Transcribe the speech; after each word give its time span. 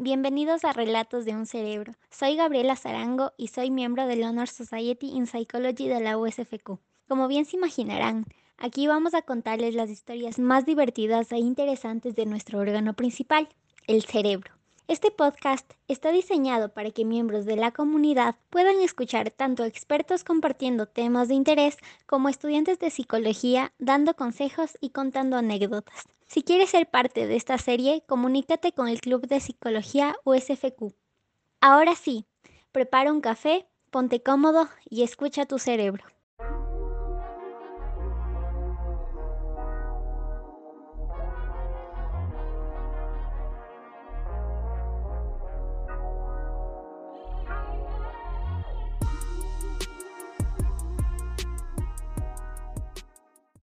bienvenidos 0.00 0.64
a 0.64 0.72
Relatos 0.72 1.24
de 1.24 1.34
un 1.34 1.44
Cerebro. 1.44 1.92
Soy 2.08 2.36
Gabriela 2.36 2.76
Zarango 2.76 3.32
y 3.36 3.48
soy 3.48 3.70
miembro 3.72 4.06
del 4.06 4.22
Honor 4.22 4.48
Society 4.48 5.08
in 5.08 5.26
Psychology 5.26 5.88
de 5.88 6.00
la 6.00 6.16
USFQ. 6.16 6.78
Como 7.08 7.26
bien 7.26 7.44
se 7.44 7.56
imaginarán, 7.56 8.24
aquí 8.58 8.86
vamos 8.86 9.14
a 9.14 9.22
contarles 9.22 9.74
las 9.74 9.90
historias 9.90 10.38
más 10.38 10.64
divertidas 10.64 11.32
e 11.32 11.38
interesantes 11.38 12.14
de 12.14 12.26
nuestro 12.26 12.60
órgano 12.60 12.94
principal, 12.94 13.48
el 13.88 14.04
cerebro. 14.04 14.57
Este 14.88 15.10
podcast 15.10 15.70
está 15.86 16.12
diseñado 16.12 16.72
para 16.72 16.90
que 16.90 17.04
miembros 17.04 17.44
de 17.44 17.56
la 17.56 17.72
comunidad 17.72 18.36
puedan 18.48 18.80
escuchar 18.80 19.30
tanto 19.30 19.64
expertos 19.64 20.24
compartiendo 20.24 20.86
temas 20.86 21.28
de 21.28 21.34
interés 21.34 21.76
como 22.06 22.30
estudiantes 22.30 22.78
de 22.78 22.88
psicología 22.88 23.74
dando 23.78 24.14
consejos 24.14 24.78
y 24.80 24.88
contando 24.88 25.36
anécdotas. 25.36 26.08
Si 26.26 26.42
quieres 26.42 26.70
ser 26.70 26.88
parte 26.88 27.26
de 27.26 27.36
esta 27.36 27.58
serie, 27.58 28.02
comunícate 28.06 28.72
con 28.72 28.88
el 28.88 29.02
Club 29.02 29.26
de 29.26 29.40
Psicología 29.40 30.16
USFQ. 30.24 30.94
Ahora 31.60 31.94
sí, 31.94 32.24
prepara 32.72 33.12
un 33.12 33.20
café, 33.20 33.68
ponte 33.90 34.22
cómodo 34.22 34.70
y 34.88 35.02
escucha 35.02 35.44
tu 35.44 35.58
cerebro. 35.58 36.02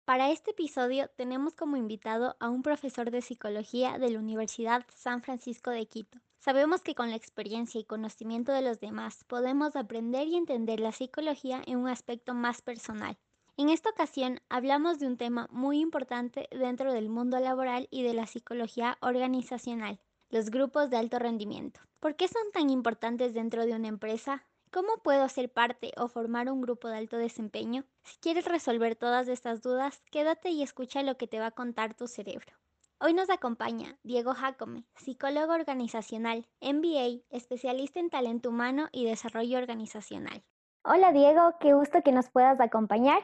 Para 0.05 0.29
este 0.29 0.51
episodio 0.51 1.09
tenemos 1.15 1.55
como 1.55 1.77
invitado 1.77 2.35
a 2.39 2.51
un 2.51 2.61
profesor 2.61 3.09
de 3.09 3.23
psicología 3.23 3.97
de 3.97 4.11
la 4.11 4.19
Universidad 4.19 4.85
San 4.93 5.23
Francisco 5.23 5.71
de 5.71 5.87
Quito. 5.87 6.19
Sabemos 6.37 6.83
que 6.83 6.93
con 6.93 7.09
la 7.09 7.15
experiencia 7.15 7.81
y 7.81 7.85
conocimiento 7.85 8.51
de 8.51 8.61
los 8.61 8.79
demás 8.79 9.23
podemos 9.23 9.75
aprender 9.75 10.27
y 10.27 10.35
entender 10.35 10.79
la 10.79 10.91
psicología 10.91 11.63
en 11.65 11.79
un 11.79 11.87
aspecto 11.87 12.35
más 12.35 12.61
personal. 12.61 13.17
En 13.57 13.69
esta 13.69 13.89
ocasión 13.89 14.41
hablamos 14.47 14.99
de 14.99 15.07
un 15.07 15.17
tema 15.17 15.47
muy 15.49 15.79
importante 15.79 16.47
dentro 16.51 16.93
del 16.93 17.09
mundo 17.09 17.39
laboral 17.39 17.87
y 17.89 18.03
de 18.03 18.13
la 18.13 18.27
psicología 18.27 18.99
organizacional, 19.01 19.99
los 20.29 20.51
grupos 20.51 20.91
de 20.91 20.97
alto 20.97 21.17
rendimiento. 21.17 21.79
¿Por 21.99 22.15
qué 22.15 22.27
son 22.27 22.43
tan 22.53 22.69
importantes 22.69 23.33
dentro 23.33 23.65
de 23.65 23.73
una 23.73 23.87
empresa? 23.87 24.45
¿Cómo 24.75 24.97
puedo 25.01 25.29
ser 25.29 25.49
parte 25.49 25.93
o 25.95 26.09
formar 26.09 26.51
un 26.51 26.59
grupo 26.59 26.89
de 26.89 26.97
alto 26.97 27.17
desempeño? 27.17 27.85
Si 28.03 28.19
quieres 28.19 28.43
resolver 28.43 28.97
todas 28.97 29.29
estas 29.29 29.61
dudas, 29.61 30.03
quédate 30.11 30.49
y 30.49 30.63
escucha 30.63 31.01
lo 31.01 31.15
que 31.15 31.27
te 31.27 31.39
va 31.39 31.45
a 31.45 31.51
contar 31.51 31.93
tu 31.93 32.09
cerebro. 32.09 32.51
Hoy 32.99 33.13
nos 33.13 33.29
acompaña 33.29 33.97
Diego 34.03 34.33
Jacome, 34.33 34.83
psicólogo 34.95 35.53
organizacional, 35.53 36.45
MBA, 36.59 37.21
especialista 37.29 38.01
en 38.01 38.09
talento 38.09 38.49
humano 38.49 38.89
y 38.91 39.05
desarrollo 39.05 39.59
organizacional. 39.59 40.43
Hola 40.83 41.13
Diego, 41.13 41.55
qué 41.61 41.73
gusto 41.73 42.01
que 42.03 42.11
nos 42.11 42.29
puedas 42.29 42.59
acompañar. 42.59 43.19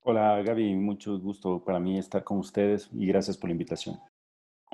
Hola 0.00 0.42
Gaby, 0.42 0.74
mucho 0.74 1.20
gusto 1.20 1.62
para 1.62 1.78
mí 1.78 1.98
estar 1.98 2.24
con 2.24 2.38
ustedes 2.38 2.90
y 2.92 3.06
gracias 3.06 3.38
por 3.38 3.48
la 3.48 3.52
invitación. 3.52 4.00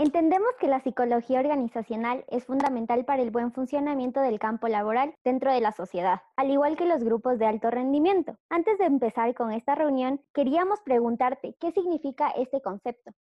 Entendemos 0.03 0.49
que 0.59 0.67
la 0.67 0.81
psicología 0.81 1.39
organizacional 1.39 2.25
es 2.29 2.45
fundamental 2.45 3.05
para 3.05 3.23
el 3.23 3.31
buen 3.31 3.53
funcionamiento 3.53 4.21
del 4.21 4.41
campo 4.41 4.67
laboral 4.67 5.15
dentro 5.23 5.53
de 5.53 5.61
la 5.61 5.71
sociedad, 5.71 6.23
al 6.35 6.51
igual 6.51 6.77
que 6.77 6.87
los 6.87 7.05
grupos 7.05 7.39
de 7.39 7.47
alto 7.47 7.71
rendimiento. 7.71 8.37
Antes 8.51 8.79
de 8.79 8.87
empezar 8.87 9.33
con 9.37 9.53
esta 9.53 9.77
reunión, 9.77 10.21
queríamos 10.35 10.81
preguntarte 10.85 11.55
qué 11.61 11.71
significa 11.71 12.31
este 12.31 12.61
concepto. 12.61 13.13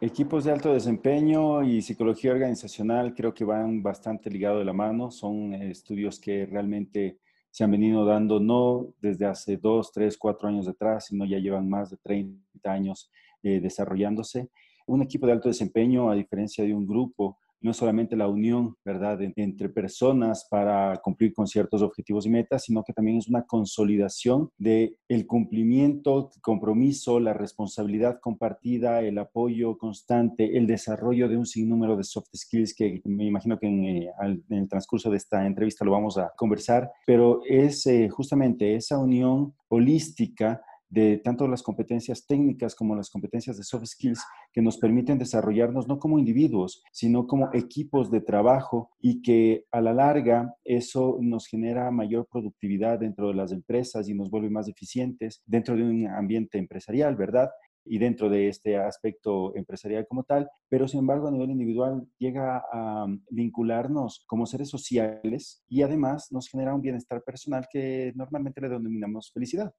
Equipos 0.00 0.44
de 0.44 0.52
alto 0.52 0.72
desempeño 0.72 1.62
y 1.62 1.82
psicología 1.82 2.32
organizacional 2.32 3.14
creo 3.14 3.34
que 3.34 3.44
van 3.44 3.82
bastante 3.82 4.30
ligados 4.30 4.60
de 4.60 4.64
la 4.64 4.72
mano. 4.72 5.10
Son 5.10 5.52
estudios 5.52 6.18
que 6.18 6.46
realmente 6.46 7.18
se 7.50 7.62
han 7.62 7.72
venido 7.72 8.06
dando 8.06 8.40
no 8.40 8.94
desde 9.02 9.26
hace 9.26 9.58
dos, 9.58 9.92
tres, 9.92 10.16
cuatro 10.16 10.48
años 10.48 10.66
atrás, 10.66 11.08
sino 11.08 11.26
ya 11.26 11.36
llevan 11.36 11.68
más 11.68 11.90
de 11.90 11.98
30 11.98 12.72
años 12.72 13.10
eh, 13.42 13.60
desarrollándose 13.60 14.48
un 14.86 15.02
equipo 15.02 15.26
de 15.26 15.32
alto 15.32 15.48
desempeño, 15.48 16.10
a 16.10 16.14
diferencia 16.14 16.64
de 16.64 16.74
un 16.74 16.86
grupo, 16.86 17.38
no 17.60 17.70
es 17.70 17.76
solamente 17.76 18.16
la 18.16 18.28
unión, 18.28 18.76
¿verdad?, 18.84 19.18
entre 19.36 19.68
personas 19.68 20.46
para 20.50 20.96
cumplir 21.02 21.32
con 21.32 21.46
ciertos 21.46 21.82
objetivos 21.82 22.26
y 22.26 22.30
metas, 22.30 22.64
sino 22.64 22.84
que 22.84 22.92
también 22.92 23.18
es 23.18 23.28
una 23.28 23.42
consolidación 23.42 24.50
de 24.58 24.96
el 25.08 25.26
cumplimiento, 25.26 26.30
compromiso, 26.42 27.18
la 27.18 27.32
responsabilidad 27.32 28.20
compartida, 28.20 29.00
el 29.00 29.18
apoyo 29.18 29.78
constante, 29.78 30.56
el 30.56 30.66
desarrollo 30.66 31.28
de 31.28 31.36
un 31.36 31.46
sinnúmero 31.46 31.96
de 31.96 32.04
soft 32.04 32.28
skills 32.34 32.74
que 32.74 33.00
me 33.04 33.24
imagino 33.24 33.58
que 33.58 33.66
en, 33.66 33.84
eh, 33.84 34.10
el 34.50 34.68
transcurso 34.68 35.10
de 35.10 35.16
esta 35.16 35.46
entrevista 35.46 35.84
lo 35.84 35.92
vamos 35.92 36.18
a 36.18 36.32
conversar, 36.36 36.90
pero 37.06 37.40
es 37.48 37.86
eh, 37.86 38.08
justamente 38.08 38.74
esa 38.76 38.98
unión 38.98 39.54
holística 39.68 40.62
de 40.88 41.18
tanto 41.18 41.48
las 41.48 41.62
competencias 41.62 42.26
técnicas 42.26 42.74
como 42.74 42.94
las 42.94 43.10
competencias 43.10 43.56
de 43.56 43.64
soft 43.64 43.86
skills 43.86 44.24
que 44.52 44.62
nos 44.62 44.78
permiten 44.78 45.18
desarrollarnos 45.18 45.88
no 45.88 45.98
como 45.98 46.18
individuos, 46.18 46.82
sino 46.92 47.26
como 47.26 47.50
equipos 47.52 48.10
de 48.10 48.20
trabajo 48.20 48.90
y 49.00 49.22
que 49.22 49.64
a 49.70 49.80
la 49.80 49.92
larga 49.92 50.54
eso 50.64 51.18
nos 51.20 51.46
genera 51.46 51.90
mayor 51.90 52.26
productividad 52.30 52.98
dentro 53.00 53.28
de 53.28 53.34
las 53.34 53.52
empresas 53.52 54.08
y 54.08 54.14
nos 54.14 54.30
vuelve 54.30 54.50
más 54.50 54.68
eficientes 54.68 55.42
dentro 55.46 55.76
de 55.76 55.82
un 55.82 56.06
ambiente 56.08 56.58
empresarial, 56.58 57.16
¿verdad? 57.16 57.50
y 57.86 57.98
dentro 57.98 58.28
de 58.28 58.48
este 58.48 58.76
aspecto 58.76 59.54
empresarial 59.56 60.06
como 60.06 60.24
tal, 60.24 60.48
pero 60.68 60.88
sin 60.88 61.00
embargo 61.00 61.28
a 61.28 61.30
nivel 61.30 61.50
individual 61.50 62.06
llega 62.18 62.62
a 62.72 63.06
vincularnos 63.30 64.24
como 64.26 64.46
seres 64.46 64.68
sociales 64.68 65.62
y 65.68 65.82
además 65.82 66.32
nos 66.32 66.48
genera 66.48 66.74
un 66.74 66.82
bienestar 66.82 67.22
personal 67.22 67.66
que 67.70 68.12
normalmente 68.16 68.60
le 68.60 68.68
denominamos 68.68 69.30
felicidad. 69.32 69.72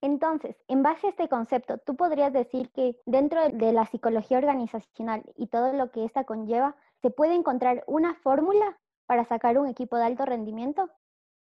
Entonces, 0.00 0.56
en 0.68 0.82
base 0.82 1.06
a 1.06 1.10
este 1.10 1.28
concepto, 1.28 1.78
¿tú 1.78 1.96
podrías 1.96 2.32
decir 2.32 2.70
que 2.70 3.00
dentro 3.06 3.48
de 3.48 3.72
la 3.72 3.86
psicología 3.86 4.38
organizacional 4.38 5.22
y 5.36 5.48
todo 5.48 5.72
lo 5.72 5.90
que 5.90 6.04
esta 6.04 6.24
conlleva, 6.24 6.76
se 7.02 7.10
puede 7.10 7.34
encontrar 7.34 7.84
una 7.86 8.14
fórmula 8.14 8.78
para 9.06 9.24
sacar 9.24 9.58
un 9.58 9.68
equipo 9.68 9.96
de 9.96 10.04
alto 10.04 10.24
rendimiento? 10.24 10.90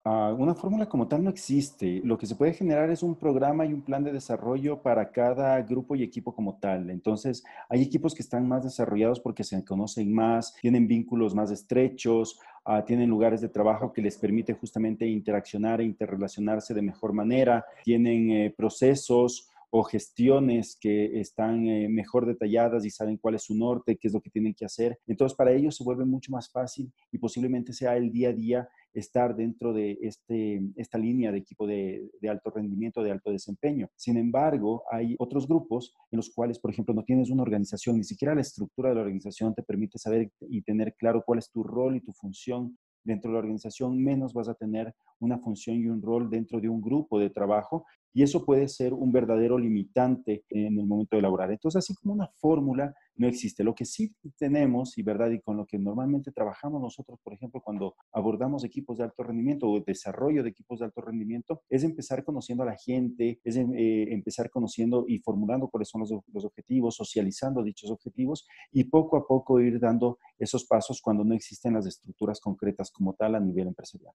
Ah, 0.03 0.34
una 0.35 0.56
fórmula 0.56 0.88
como 0.88 1.07
tal 1.07 1.23
no 1.23 1.29
existe. 1.29 2.01
Lo 2.03 2.17
que 2.17 2.25
se 2.25 2.35
puede 2.35 2.53
generar 2.53 2.89
es 2.89 3.03
un 3.03 3.16
programa 3.16 3.67
y 3.67 3.73
un 3.73 3.84
plan 3.84 4.03
de 4.03 4.12
desarrollo 4.12 4.81
para 4.81 5.12
cada 5.12 5.62
grupo 5.62 5.95
y 5.95 6.01
equipo 6.01 6.34
como 6.34 6.57
tal. 6.57 6.89
Entonces, 6.89 7.44
hay 7.69 7.84
equipos 7.84 8.16
que 8.16 8.23
están 8.23 8.47
más 8.47 8.63
desarrollados 8.63 9.19
porque 9.19 9.44
se 9.44 9.63
conocen 9.63 10.11
más, 10.11 10.56
tienen 10.59 10.88
vínculos 10.88 11.35
más 11.35 11.51
estrechos, 11.51 12.40
ah, 12.66 12.84
tienen 12.84 13.11
lugares 13.11 13.41
de 13.41 13.50
trabajo 13.50 13.94
que 13.94 14.01
les 14.01 14.17
permite 14.17 14.53
justamente 14.53 15.06
interaccionar 15.06 15.81
e 15.81 15.85
interrelacionarse 15.85 16.73
de 16.73 16.81
mejor 16.81 17.13
manera, 17.13 17.63
tienen 17.84 18.31
eh, 18.31 18.53
procesos 18.57 19.50
o 19.71 19.83
gestiones 19.83 20.77
que 20.79 21.19
están 21.19 21.65
eh, 21.67 21.87
mejor 21.89 22.25
detalladas 22.25 22.85
y 22.85 22.89
saben 22.89 23.17
cuál 23.17 23.35
es 23.35 23.43
su 23.43 23.55
norte, 23.55 23.97
qué 23.97 24.09
es 24.09 24.13
lo 24.13 24.21
que 24.21 24.29
tienen 24.29 24.53
que 24.53 24.65
hacer. 24.65 24.99
Entonces, 25.07 25.35
para 25.35 25.53
ellos 25.53 25.77
se 25.77 25.83
vuelve 25.83 26.03
mucho 26.05 26.31
más 26.31 26.51
fácil 26.51 26.91
y 27.11 27.17
posiblemente 27.17 27.71
sea 27.71 27.95
el 27.95 28.11
día 28.11 28.29
a 28.29 28.33
día 28.33 28.69
estar 28.93 29.33
dentro 29.33 29.71
de 29.71 29.97
este, 30.01 30.61
esta 30.75 30.97
línea 30.97 31.31
de 31.31 31.37
equipo 31.37 31.65
de, 31.65 32.09
de, 32.19 32.29
alto 32.29 32.51
rendimiento, 32.51 33.01
de 33.01 33.11
alto 33.11 33.31
desempeño. 33.31 33.89
Sin 33.95 34.17
embargo, 34.17 34.83
hay 34.91 35.15
otros 35.17 35.47
grupos 35.47 35.93
en 36.11 36.17
los 36.17 36.29
cuales, 36.29 36.59
por 36.59 36.71
ejemplo, 36.71 36.93
no 36.93 37.05
tienes 37.05 37.29
una 37.29 37.43
organización, 37.43 37.95
ni 37.95 38.03
siquiera 38.03 38.35
la 38.35 38.41
estructura 38.41 38.89
de 38.89 38.95
la 38.95 39.01
organización 39.01 39.55
te 39.55 39.63
permite 39.63 39.97
saber 39.97 40.29
y 40.41 40.61
tener 40.63 40.95
claro 40.95 41.23
cuál 41.25 41.39
es 41.39 41.49
tu 41.49 41.63
rol 41.63 41.95
y 41.95 42.01
tu 42.01 42.11
función 42.11 42.77
dentro 43.03 43.31
de 43.31 43.33
la 43.33 43.39
organización, 43.39 44.01
menos 44.01 44.33
vas 44.33 44.47
a 44.47 44.53
tener 44.53 44.93
una 45.19 45.39
función 45.39 45.77
y 45.77 45.87
un 45.87 46.01
rol 46.01 46.29
dentro 46.29 46.59
de 46.59 46.69
un 46.69 46.81
grupo 46.81 47.19
de 47.19 47.29
trabajo 47.29 47.85
y 48.13 48.23
eso 48.23 48.46
puede 48.46 48.67
ser 48.67 48.93
un 48.93 49.11
verdadero 49.11 49.58
limitante 49.58 50.43
en 50.49 50.79
el 50.79 50.85
momento 50.85 51.16
de 51.16 51.19
elaborar. 51.19 51.52
Entonces, 51.52 51.79
así 51.79 51.96
como 51.96 52.13
una 52.13 52.28
fórmula 52.28 52.93
no 53.16 53.28
existe. 53.28 53.63
Lo 53.63 53.75
que 53.75 53.85
sí 53.85 54.13
tenemos, 54.37 54.97
y 54.97 55.03
verdad, 55.03 55.29
y 55.31 55.40
con 55.40 55.58
lo 55.58 55.66
que 55.66 55.78
normalmente 55.78 56.31
trabajamos 56.31 56.81
nosotros, 56.81 57.19
por 57.23 57.34
ejemplo, 57.34 57.61
cuando 57.61 57.96
abordamos 58.11 58.63
equipos 58.63 58.97
de 58.97 59.05
alto 59.05 59.23
rendimiento 59.23 59.69
o 59.69 59.79
desarrollo 59.79 60.43
de 60.43 60.49
equipos 60.49 60.79
de 60.79 60.85
alto 60.85 61.02
rendimiento, 61.02 61.61
es 61.69 61.84
empezar 61.84 62.23
conociendo 62.23 62.63
a 62.63 62.67
la 62.67 62.78
gente, 62.78 63.40
es 63.43 63.58
eh, 63.58 64.13
empezar 64.13 64.49
conociendo 64.49 65.05
y 65.08 65.19
formulando 65.19 65.69
cuáles 65.69 65.90
son 65.90 66.02
los 66.02 66.46
objetivos, 66.46 66.96
socializando 66.96 67.63
dichos 67.63 67.91
objetivos 67.91 68.47
y 68.72 68.85
poco 68.85 69.17
a 69.17 69.28
poco 69.28 69.59
ir 69.59 69.79
dando 69.79 70.17
esos 70.37 70.66
pasos 70.66 71.02
cuando 71.02 71.23
no 71.23 71.35
existen 71.35 71.73
las 71.73 71.85
estructuras 71.85 72.40
concretas 72.40 72.91
como 72.91 73.13
tal 73.13 73.35
a 73.35 73.40
nivel 73.40 73.67
empresarial. 73.67 74.13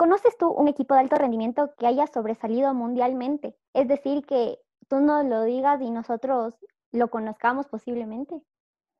¿Conoces 0.00 0.34
tú 0.38 0.50
un 0.50 0.66
equipo 0.66 0.94
de 0.94 1.00
alto 1.00 1.16
rendimiento 1.16 1.74
que 1.78 1.86
haya 1.86 2.06
sobresalido 2.06 2.72
mundialmente? 2.72 3.54
Es 3.74 3.86
decir, 3.86 4.24
que 4.24 4.58
tú 4.88 4.98
nos 4.98 5.26
lo 5.26 5.44
digas 5.44 5.78
y 5.82 5.90
nosotros 5.90 6.54
lo 6.90 7.10
conozcamos 7.10 7.66
posiblemente. 7.66 8.40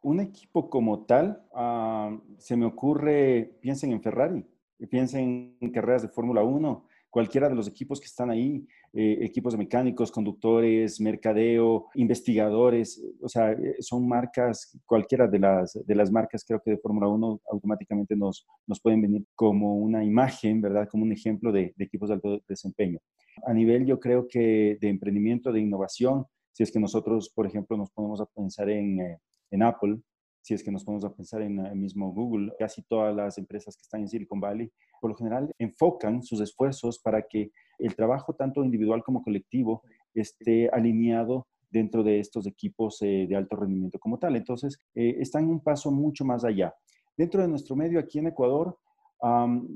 Un 0.03 0.21
equipo 0.21 0.69
como 0.69 1.07
tal, 1.07 1.43
ah, 1.55 2.15
se 2.37 2.55
me 2.55 2.67
ocurre, 2.67 3.57
piensen 3.63 3.93
en 3.93 4.03
Ferrari, 4.03 4.47
piensen 4.91 5.57
en 5.59 5.73
carreras 5.73 6.03
de 6.03 6.09
Fórmula 6.09 6.43
1, 6.43 6.85
cualquiera 7.11 7.49
de 7.49 7.55
los 7.55 7.69
equipos 7.69 8.01
que 8.01 8.07
están 8.07 8.31
ahí, 8.31 8.65
eh, 8.93 9.19
equipos 9.21 9.53
de 9.53 9.59
mecánicos, 9.59 10.13
conductores, 10.13 11.01
mercadeo, 11.01 11.89
investigadores, 11.95 13.03
o 13.21 13.29
sea, 13.29 13.53
eh, 13.53 13.77
son 13.81 14.09
marcas, 14.09 14.79
cualquiera 14.87 15.27
de 15.27 15.39
las, 15.41 15.79
de 15.85 15.95
las 15.95 16.11
marcas 16.11 16.45
creo 16.47 16.61
que 16.65 16.71
de 16.71 16.79
Fórmula 16.79 17.09
1 17.09 17.41
automáticamente 17.51 18.17
nos, 18.17 18.47
nos 18.67 18.81
pueden 18.81 19.03
venir 19.03 19.27
como 19.35 19.77
una 19.77 20.05
imagen, 20.05 20.61
¿verdad? 20.61 20.89
Como 20.89 21.03
un 21.03 21.13
ejemplo 21.13 21.53
de, 21.53 21.75
equipos 21.79 22.09
de 22.09 22.15
alto 22.15 22.41
desempeño. 22.49 23.01
A 23.47 23.53
nivel 23.53 23.85
yo 23.87 23.99
creo 23.99 24.27
que 24.29 24.79
de 24.81 24.89
emprendimiento, 24.89 25.53
de 25.53 25.61
innovación, 25.61 26.27
si 26.53 26.63
es 26.63 26.71
que 26.71 26.81
nosotros, 26.81 27.31
por 27.35 27.47
ejemplo, 27.47 27.77
nos 27.77 27.91
ponemos 27.91 28.21
a 28.21 28.27
pensar 28.27 28.69
en, 28.71 29.01
eh, 29.01 29.19
en 29.51 29.63
Apple, 29.63 29.99
si 30.41 30.55
es 30.55 30.63
que 30.63 30.71
nos 30.71 30.85
ponemos 30.85 31.05
a 31.05 31.15
pensar 31.15 31.43
en 31.43 31.59
el 31.59 31.77
mismo 31.77 32.13
Google, 32.13 32.53
casi 32.59 32.83
todas 32.83 33.15
las 33.15 33.39
empresas 33.39 33.77
que 33.77 33.83
están 33.83 34.01
en 34.03 34.09
Silicon 34.09 34.41
Valley, 34.41 34.71
por 35.01 35.11
lo 35.11 35.17
general 35.17 35.51
enfocan 35.59 36.23
sus 36.23 36.41
esfuerzos 36.41 36.99
para 36.99 37.23
que 37.23 37.51
el 37.79 37.95
trabajo 37.95 38.35
tanto 38.35 38.65
individual 38.65 39.03
como 39.03 39.23
colectivo 39.23 39.83
esté 40.15 40.69
alineado 40.71 41.47
dentro 41.71 42.03
de 42.03 42.19
estos 42.19 42.47
equipos 42.47 43.01
eh, 43.03 43.27
de 43.29 43.37
alto 43.37 43.57
rendimiento 43.57 43.99
como 43.99 44.19
tal. 44.19 44.37
Entonces, 44.37 44.83
eh, 44.95 45.17
están 45.21 45.49
un 45.49 45.61
paso 45.61 45.91
mucho 45.91 46.25
más 46.25 46.45
allá. 46.45 46.75
Dentro 47.17 47.41
de 47.43 47.49
nuestro 47.49 47.77
medio 47.77 48.01
aquí 48.01 48.19
en 48.19 48.29
Ecuador, 48.29 48.77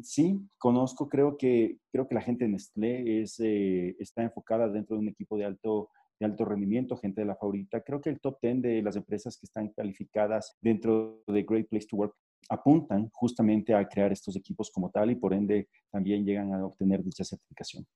sí, 0.02 0.40
conozco, 0.58 1.08
creo 1.08 1.37
que, 1.37 1.76
creo 1.93 2.08
que 2.08 2.14
la 2.14 2.22
gente 2.22 2.44
de 2.44 2.50
Nestlé 2.50 3.22
es, 3.22 3.38
eh, 3.40 3.94
está 3.99 4.22
enfocada 4.22 4.69
dentro 4.69 4.96
de 4.96 5.02
un 5.02 5.08
equipo 5.08 5.37
de 5.37 5.44
alto 5.44 5.90
de 6.19 6.26
alto 6.26 6.44
rendimiento, 6.44 6.96
gente 6.96 7.20
de 7.20 7.26
la 7.26 7.37
favorita. 7.37 7.81
Creo 7.81 8.00
que 8.00 8.11
el 8.11 8.20
top 8.20 8.38
10 8.40 8.62
de 8.62 8.82
las 8.82 8.96
empresas 8.96 9.37
que 9.37 9.46
están 9.46 9.69
calificadas 9.70 10.56
dentro 10.61 11.22
de 11.26 11.43
Great 11.43 11.69
Place 11.69 11.87
to 11.87 11.96
Work 11.96 12.14
apuntan 12.49 13.11
justamente 13.12 13.75
a 13.75 13.87
crear 13.88 14.12
estos 14.12 14.37
equipos 14.37 14.70
como 14.70 14.90
tal 14.90 15.11
y 15.11 15.16
por 15.16 15.32
ende 15.32 15.69
también 15.90 16.25
llegan 16.25 16.52
a 16.52 16.64
obtener 16.64 17.02
dicha 17.02 17.25
certificación. 17.25 17.87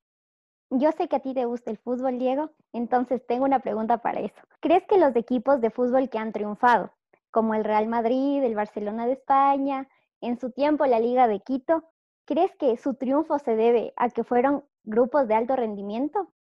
Yo 0.70 0.92
sé 0.92 1.08
que 1.08 1.16
a 1.16 1.20
ti 1.20 1.32
te 1.32 1.46
gusta 1.46 1.70
el 1.70 1.78
fútbol, 1.78 2.18
Diego, 2.18 2.50
entonces 2.72 3.26
tengo 3.26 3.44
una 3.44 3.60
pregunta 3.60 3.98
para 3.98 4.20
eso. 4.20 4.40
¿Crees 4.60 4.84
que 4.86 4.98
los 4.98 5.16
equipos 5.16 5.60
de 5.60 5.70
fútbol 5.70 6.10
que 6.10 6.18
han 6.18 6.32
triunfado, 6.32 6.92
como 7.30 7.54
el 7.54 7.64
Real 7.64 7.88
Madrid, 7.88 8.42
el 8.42 8.54
Barcelona 8.54 9.06
de 9.06 9.12
España, 9.14 9.88
en 10.20 10.38
su 10.38 10.50
tiempo 10.50 10.84
la 10.84 11.00
Liga 11.00 11.26
de 11.26 11.40
Quito, 11.40 11.84
¿crees 12.26 12.54
que 12.56 12.76
su 12.76 12.94
triunfo 12.94 13.38
se 13.38 13.56
debe 13.56 13.94
a 13.96 14.10
que 14.10 14.24
fueron 14.24 14.64
grupos 14.84 15.26
de 15.26 15.34
alto 15.34 15.56
rendimiento? 15.56 16.32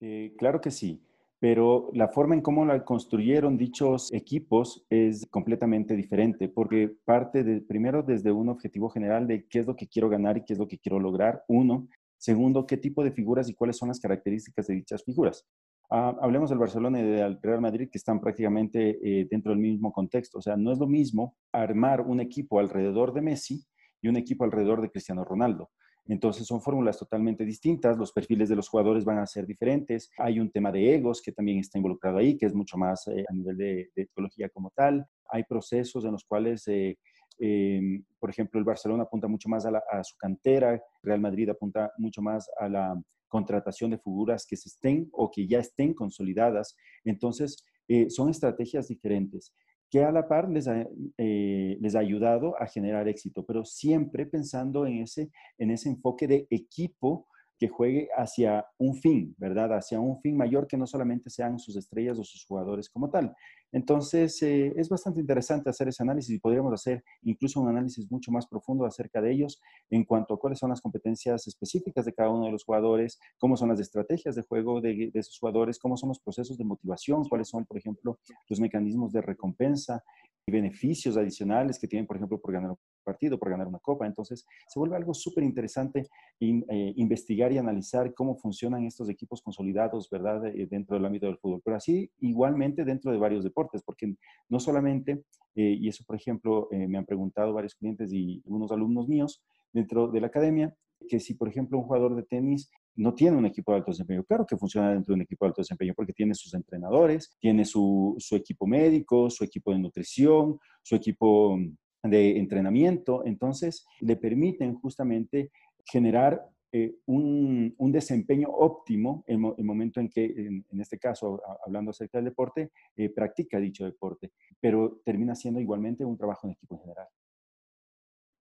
Eh, 0.00 0.34
claro 0.36 0.60
que 0.60 0.70
sí, 0.70 1.02
pero 1.38 1.90
la 1.94 2.08
forma 2.08 2.34
en 2.34 2.40
cómo 2.40 2.64
la 2.64 2.84
construyeron 2.84 3.56
dichos 3.56 4.12
equipos 4.12 4.84
es 4.90 5.26
completamente 5.30 5.94
diferente, 5.96 6.48
porque 6.48 6.94
parte 7.04 7.44
de, 7.44 7.60
primero 7.60 8.02
desde 8.02 8.32
un 8.32 8.48
objetivo 8.48 8.88
general 8.88 9.26
de 9.26 9.46
qué 9.46 9.60
es 9.60 9.66
lo 9.66 9.76
que 9.76 9.86
quiero 9.86 10.08
ganar 10.08 10.36
y 10.36 10.44
qué 10.44 10.54
es 10.54 10.58
lo 10.58 10.68
que 10.68 10.78
quiero 10.78 10.98
lograr, 11.00 11.44
uno. 11.48 11.88
Segundo, 12.18 12.66
qué 12.66 12.78
tipo 12.78 13.04
de 13.04 13.12
figuras 13.12 13.48
y 13.48 13.54
cuáles 13.54 13.76
son 13.76 13.88
las 13.88 14.00
características 14.00 14.66
de 14.66 14.74
dichas 14.74 15.04
figuras. 15.04 15.46
Ah, 15.90 16.16
hablemos 16.20 16.50
del 16.50 16.58
Barcelona 16.58 17.00
y 17.00 17.04
del 17.04 17.38
Real 17.40 17.60
Madrid, 17.60 17.88
que 17.90 17.98
están 17.98 18.20
prácticamente 18.20 18.98
eh, 19.02 19.28
dentro 19.30 19.52
del 19.52 19.60
mismo 19.60 19.92
contexto. 19.92 20.38
O 20.38 20.42
sea, 20.42 20.56
no 20.56 20.72
es 20.72 20.78
lo 20.78 20.86
mismo 20.86 21.36
armar 21.52 22.00
un 22.00 22.20
equipo 22.20 22.58
alrededor 22.58 23.12
de 23.12 23.22
Messi 23.22 23.64
y 24.02 24.08
un 24.08 24.16
equipo 24.16 24.44
alrededor 24.44 24.80
de 24.80 24.90
Cristiano 24.90 25.24
Ronaldo. 25.24 25.70
Entonces 26.08 26.46
son 26.46 26.60
fórmulas 26.60 26.98
totalmente 26.98 27.44
distintas, 27.44 27.98
los 27.98 28.12
perfiles 28.12 28.48
de 28.48 28.56
los 28.56 28.68
jugadores 28.68 29.04
van 29.04 29.18
a 29.18 29.26
ser 29.26 29.46
diferentes, 29.46 30.10
hay 30.18 30.38
un 30.38 30.50
tema 30.50 30.70
de 30.70 30.94
egos 30.94 31.20
que 31.20 31.32
también 31.32 31.58
está 31.58 31.78
involucrado 31.78 32.18
ahí, 32.18 32.36
que 32.36 32.46
es 32.46 32.54
mucho 32.54 32.78
más 32.78 33.06
eh, 33.08 33.24
a 33.28 33.32
nivel 33.32 33.56
de, 33.56 33.90
de, 33.94 34.08
como 34.52 34.70
tal, 34.70 35.04
hay 35.28 35.42
procesos 35.44 36.04
en 36.04 36.12
los 36.12 36.24
cuales, 36.24 36.66
eh, 36.68 36.96
em, 37.38 38.04
por 38.20 38.30
ejemplo, 38.30 38.60
el 38.60 38.64
Barcelona 38.64 39.02
apunta 39.02 39.26
mucho 39.26 39.48
más 39.48 39.66
a, 39.66 40.04
su 40.04 40.16
cantera, 40.16 40.80
Real 41.02 41.20
Madrid 41.20 41.48
apunta 41.48 41.90
mucho 41.98 42.22
más 42.22 42.48
a 42.58 42.68
la 42.68 42.94
contratación 43.28 43.90
de 43.90 43.98
figuras 43.98 44.46
que 44.48 44.56
se 44.56 44.68
estén 44.68 45.08
o 45.12 45.30
que 45.30 45.46
ya 45.48 45.58
estén 45.58 45.92
consolidadas, 45.92 46.76
entonces 47.04 47.64
eh, 47.88 48.08
son 48.10 48.30
estrategias 48.30 48.86
diferentes 48.86 49.52
que 49.90 50.04
a 50.04 50.10
la 50.10 50.26
par 50.28 50.48
les 50.48 50.68
ha, 50.68 50.86
eh, 51.18 51.78
les 51.80 51.94
ha 51.94 52.00
ayudado 52.00 52.60
a 52.60 52.66
generar 52.66 53.08
éxito, 53.08 53.44
pero 53.44 53.64
siempre 53.64 54.26
pensando 54.26 54.86
en 54.86 55.02
ese, 55.02 55.30
en 55.58 55.70
ese 55.70 55.88
enfoque 55.88 56.26
de 56.26 56.46
equipo 56.50 57.26
que 57.58 57.68
juegue 57.68 58.08
hacia 58.16 58.66
un 58.78 58.94
fin, 58.96 59.34
¿verdad? 59.38 59.74
Hacia 59.74 60.00
un 60.00 60.20
fin 60.20 60.36
mayor 60.36 60.66
que 60.66 60.76
no 60.76 60.86
solamente 60.86 61.30
sean 61.30 61.58
sus 61.58 61.76
estrellas 61.76 62.18
o 62.18 62.24
sus 62.24 62.44
jugadores 62.44 62.90
como 62.90 63.10
tal. 63.10 63.34
Entonces, 63.72 64.40
eh, 64.42 64.72
es 64.76 64.88
bastante 64.88 65.20
interesante 65.20 65.68
hacer 65.68 65.88
ese 65.88 66.02
análisis 66.02 66.34
y 66.34 66.38
podríamos 66.38 66.72
hacer 66.72 67.02
incluso 67.22 67.60
un 67.60 67.68
análisis 67.68 68.10
mucho 68.10 68.30
más 68.30 68.46
profundo 68.46 68.86
acerca 68.86 69.20
de 69.20 69.32
ellos 69.32 69.60
en 69.90 70.04
cuanto 70.04 70.34
a 70.34 70.38
cuáles 70.38 70.58
son 70.58 70.70
las 70.70 70.80
competencias 70.80 71.46
específicas 71.46 72.04
de 72.04 72.12
cada 72.12 72.30
uno 72.30 72.46
de 72.46 72.52
los 72.52 72.64
jugadores, 72.64 73.18
cómo 73.38 73.56
son 73.56 73.68
las 73.70 73.80
estrategias 73.80 74.34
de 74.34 74.42
juego 74.42 74.80
de, 74.80 75.10
de 75.12 75.20
esos 75.20 75.38
jugadores, 75.38 75.78
cómo 75.78 75.96
son 75.96 76.10
los 76.10 76.20
procesos 76.20 76.56
de 76.56 76.64
motivación, 76.64 77.24
cuáles 77.28 77.48
son, 77.48 77.64
por 77.66 77.78
ejemplo, 77.78 78.18
los 78.48 78.60
mecanismos 78.60 79.12
de 79.12 79.22
recompensa 79.22 80.04
beneficios 80.46 81.16
adicionales 81.16 81.78
que 81.78 81.88
tienen, 81.88 82.06
por 82.06 82.16
ejemplo, 82.16 82.40
por 82.40 82.52
ganar 82.52 82.70
un 82.70 82.78
partido, 83.04 83.38
por 83.38 83.50
ganar 83.50 83.66
una 83.66 83.80
copa. 83.80 84.06
Entonces, 84.06 84.46
se 84.68 84.78
vuelve 84.78 84.96
algo 84.96 85.12
súper 85.12 85.42
interesante 85.42 86.06
eh, 86.40 86.92
investigar 86.96 87.52
y 87.52 87.58
analizar 87.58 88.14
cómo 88.14 88.36
funcionan 88.36 88.84
estos 88.84 89.08
equipos 89.08 89.42
consolidados, 89.42 90.08
¿verdad?, 90.08 90.46
eh, 90.46 90.66
dentro 90.70 90.96
del 90.96 91.06
ámbito 91.06 91.26
del 91.26 91.38
fútbol. 91.38 91.62
Pero 91.64 91.76
así, 91.76 92.10
igualmente, 92.20 92.84
dentro 92.84 93.10
de 93.10 93.18
varios 93.18 93.42
deportes, 93.42 93.82
porque 93.82 94.14
no 94.48 94.60
solamente, 94.60 95.24
eh, 95.56 95.76
y 95.80 95.88
eso, 95.88 96.04
por 96.06 96.16
ejemplo, 96.16 96.68
me 96.70 96.98
han 96.98 97.06
preguntado 97.06 97.52
varios 97.52 97.74
clientes 97.74 98.12
y 98.12 98.42
unos 98.44 98.70
alumnos 98.70 99.08
míos 99.08 99.42
dentro 99.72 100.08
de 100.08 100.20
la 100.20 100.28
academia, 100.28 100.74
que 101.06 101.20
si, 101.20 101.34
por 101.34 101.48
ejemplo, 101.48 101.78
un 101.78 101.84
jugador 101.84 102.14
de 102.14 102.22
tenis 102.22 102.70
no 102.96 103.14
tiene 103.14 103.36
un 103.36 103.46
equipo 103.46 103.72
de 103.72 103.78
alto 103.78 103.90
desempeño. 103.90 104.24
Claro 104.24 104.46
que 104.46 104.56
funciona 104.56 104.90
dentro 104.90 105.12
de 105.12 105.16
un 105.16 105.22
equipo 105.22 105.44
de 105.44 105.48
alto 105.48 105.60
desempeño 105.60 105.92
porque 105.94 106.12
tiene 106.12 106.34
sus 106.34 106.54
entrenadores, 106.54 107.36
tiene 107.38 107.64
su, 107.64 108.16
equipo 108.32 108.66
médico, 108.66 109.30
su 109.30 109.44
equipo 109.44 109.72
de 109.72 109.78
nutrición, 109.78 110.58
su 110.82 110.96
equipo 110.96 111.58
de 112.02 112.38
entrenamiento. 112.38 113.24
Entonces, 113.24 113.86
le 114.00 114.16
permiten 114.16 114.74
justamente 114.74 115.50
generar 115.84 116.42
eh, 116.72 116.96
un, 117.06 117.74
desempeño 117.78 118.48
óptimo 118.50 119.24
en 119.26 119.44
el 119.56 119.64
momento 119.64 120.00
en 120.00 120.08
que, 120.08 120.24
en, 120.24 120.80
este 120.80 120.98
caso, 120.98 121.40
hablando 121.64 121.90
acerca 121.90 122.18
del 122.18 122.26
deporte, 122.26 122.70
eh, 122.96 123.10
practica 123.10 123.58
dicho 123.58 123.84
deporte, 123.84 124.32
pero 124.60 125.00
termina 125.04 125.34
siendo 125.34 125.60
igualmente 125.60 126.04
un 126.04 126.16
trabajo 126.16 126.46
en 126.46 126.54
equipo 126.54 126.74
en 126.76 126.80
general. 126.80 127.06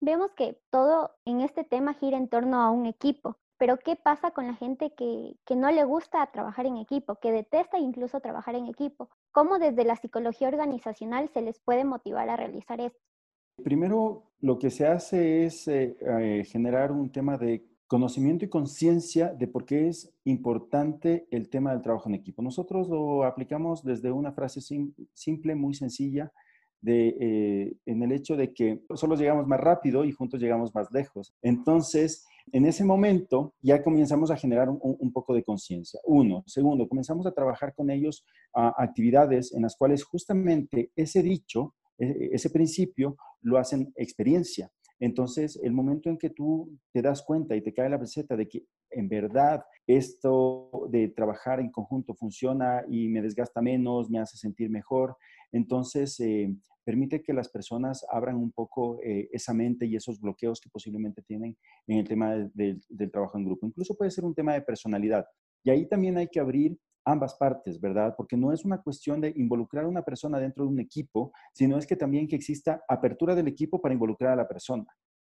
Vemos 0.01 0.31
que 0.35 0.59
todo 0.69 1.11
en 1.25 1.41
este 1.41 1.63
tema 1.63 1.93
gira 1.93 2.17
en 2.17 2.27
torno 2.27 2.61
a 2.61 2.69
un 2.71 2.85
equipo. 2.85 3.37
Pero 3.57 3.77
¿qué 3.77 3.95
pasa 3.95 4.31
con 4.31 4.47
la 4.47 4.55
gente 4.55 4.93
que, 4.95 5.37
no 5.55 5.71
le 5.71 5.85
gusta 5.85 6.29
trabajar 6.31 6.65
en 6.65 6.77
equipo, 6.77 7.15
que 7.15 7.31
detesta 7.31 7.79
incluso 7.79 8.19
trabajar 8.19 8.55
en 8.55 8.67
equipo? 8.67 9.09
¿Cómo 9.31 9.59
desde 9.59 9.85
la 9.85 9.95
psicología 9.95 10.49
organizacional 10.49 11.29
se 11.29 11.41
les 11.41 11.59
puede 11.59 11.85
motivar 11.85 12.29
a 12.29 12.35
realizar 12.35 12.81
esto? 12.81 12.99
Primero, 13.63 14.33
lo 14.41 14.59
que 14.59 14.69
se 14.69 14.85
hace 14.85 15.45
es 15.45 15.67
eh, 15.69 15.95
eh, 16.01 16.43
generar 16.43 16.91
un 16.91 17.09
tema 17.09 17.37
de 17.37 17.65
conocimiento 17.87 18.43
y 18.43 18.49
conciencia 18.49 19.29
de 19.29 19.47
por 19.47 19.63
qué 19.63 19.87
es 19.87 20.13
importante 20.25 21.27
el 21.31 21.49
tema 21.49 21.71
del 21.71 21.81
trabajo 21.81 22.09
en 22.09 22.15
equipo. 22.15 22.41
Nosotros 22.41 22.89
lo 22.89 23.23
aplicamos 23.23 23.83
desde 23.83 24.11
una 24.11 24.33
frase 24.33 24.59
simple, 25.13 25.55
muy 25.55 25.75
sencilla, 25.75 26.33
de, 26.85 27.17
eh, 27.19 27.77
en 27.87 28.03
el 28.03 28.11
hecho 28.11 28.37
de 28.37 28.53
que 28.53 28.79
solo 28.93 29.15
llegamos 29.15 29.47
más 29.47 29.59
rápido 29.59 30.05
y 30.05 30.11
juntos 30.11 30.39
llegamos 30.39 30.73
más 30.75 30.87
lejos. 30.91 31.33
Entonces, 31.41 32.27
en 32.51 32.67
ese 32.67 32.83
momento 32.83 33.55
ya 33.59 33.83
comenzamos 33.83 34.29
a 34.29 34.37
generar 34.37 34.69
un, 34.69 35.11
poco 35.11 35.33
de 35.33 35.43
conciencia. 35.43 35.99
Uno. 36.05 36.43
Segundo, 36.45 36.87
comenzamos 36.87 37.25
a 37.25 37.31
trabajar 37.31 37.73
con 37.73 37.89
ellos 37.89 38.23
a 38.53 38.71
actividades 38.77 39.51
en 39.53 39.63
las 39.63 39.75
cuales 39.75 40.03
justamente 40.03 40.91
ese 40.95 41.23
dicho, 41.23 41.73
e, 41.97 42.29
ese 42.31 42.51
principio, 42.51 43.17
lo 43.41 43.57
hacen 43.57 43.91
experiencia. 43.95 44.69
Entonces, 44.99 45.59
el 45.63 45.73
momento 45.73 46.09
en 46.09 46.19
que 46.19 46.29
tú 46.29 46.69
te 46.93 47.01
das 47.01 47.23
cuenta 47.23 47.55
y 47.55 47.61
te 47.61 47.73
cae 47.73 47.89
la 47.89 47.97
receta 47.97 48.35
de 48.37 48.47
que 48.47 48.63
en 48.91 49.09
verdad 49.09 49.63
esto 49.87 50.69
de 50.89 51.07
trabajar 51.09 51.59
en 51.59 51.71
conjunto 51.71 52.13
funciona 52.13 52.83
y 52.87 53.07
me 53.07 53.23
desgasta 53.23 53.61
menos, 53.61 54.09
me 54.09 54.19
hace 54.19 54.37
sentir 54.37 54.69
mejor, 54.69 55.17
entonces 55.51 56.19
eh, 56.19 56.55
permite 56.85 57.21
que 57.21 57.33
las 57.33 57.49
personas 57.49 58.05
abran 58.09 58.35
un 58.37 58.51
poco 58.51 58.99
eh, 59.03 59.27
esa 59.31 59.53
mente 59.53 59.85
y 59.85 59.95
esos 59.95 60.21
bloqueos 60.21 60.61
que 60.61 60.69
posiblemente 60.69 61.21
tienen 61.23 61.57
en 61.87 61.97
el 61.97 62.07
tema 62.07 62.35
del 62.53 63.11
trabajo 63.11 63.37
en 63.37 63.45
grupo. 63.45 63.65
Incluso 63.65 63.95
puede 63.95 64.11
ser 64.11 64.23
un 64.23 64.35
tema 64.35 64.53
de 64.53 64.61
personalidad. 64.61 65.25
Y 65.63 65.71
ahí 65.71 65.87
también 65.87 66.17
hay 66.17 66.27
que 66.27 66.39
abrir 66.39 66.77
ambas 67.03 67.35
partes, 67.35 67.79
¿verdad? 67.79 68.13
Porque 68.15 68.37
no 68.37 68.53
es 68.53 68.65
una 68.65 68.81
cuestión 68.81 69.19
de 69.19 69.33
involucrar 69.35 69.85
a 69.85 69.87
una 69.87 70.03
persona 70.03 70.39
dentro 70.39 70.63
de 70.63 70.71
un 70.71 70.79
equipo, 70.79 71.33
sino 71.53 71.77
es 71.77 71.85
que 71.85 71.95
también 71.95 72.27
que 72.27 72.35
exista 72.35 72.83
apertura 72.87 73.35
del 73.35 73.47
equipo 73.47 73.81
para 73.81 73.93
involucrar 73.93 74.33
a 74.33 74.35
la 74.35 74.47
persona. 74.47 74.85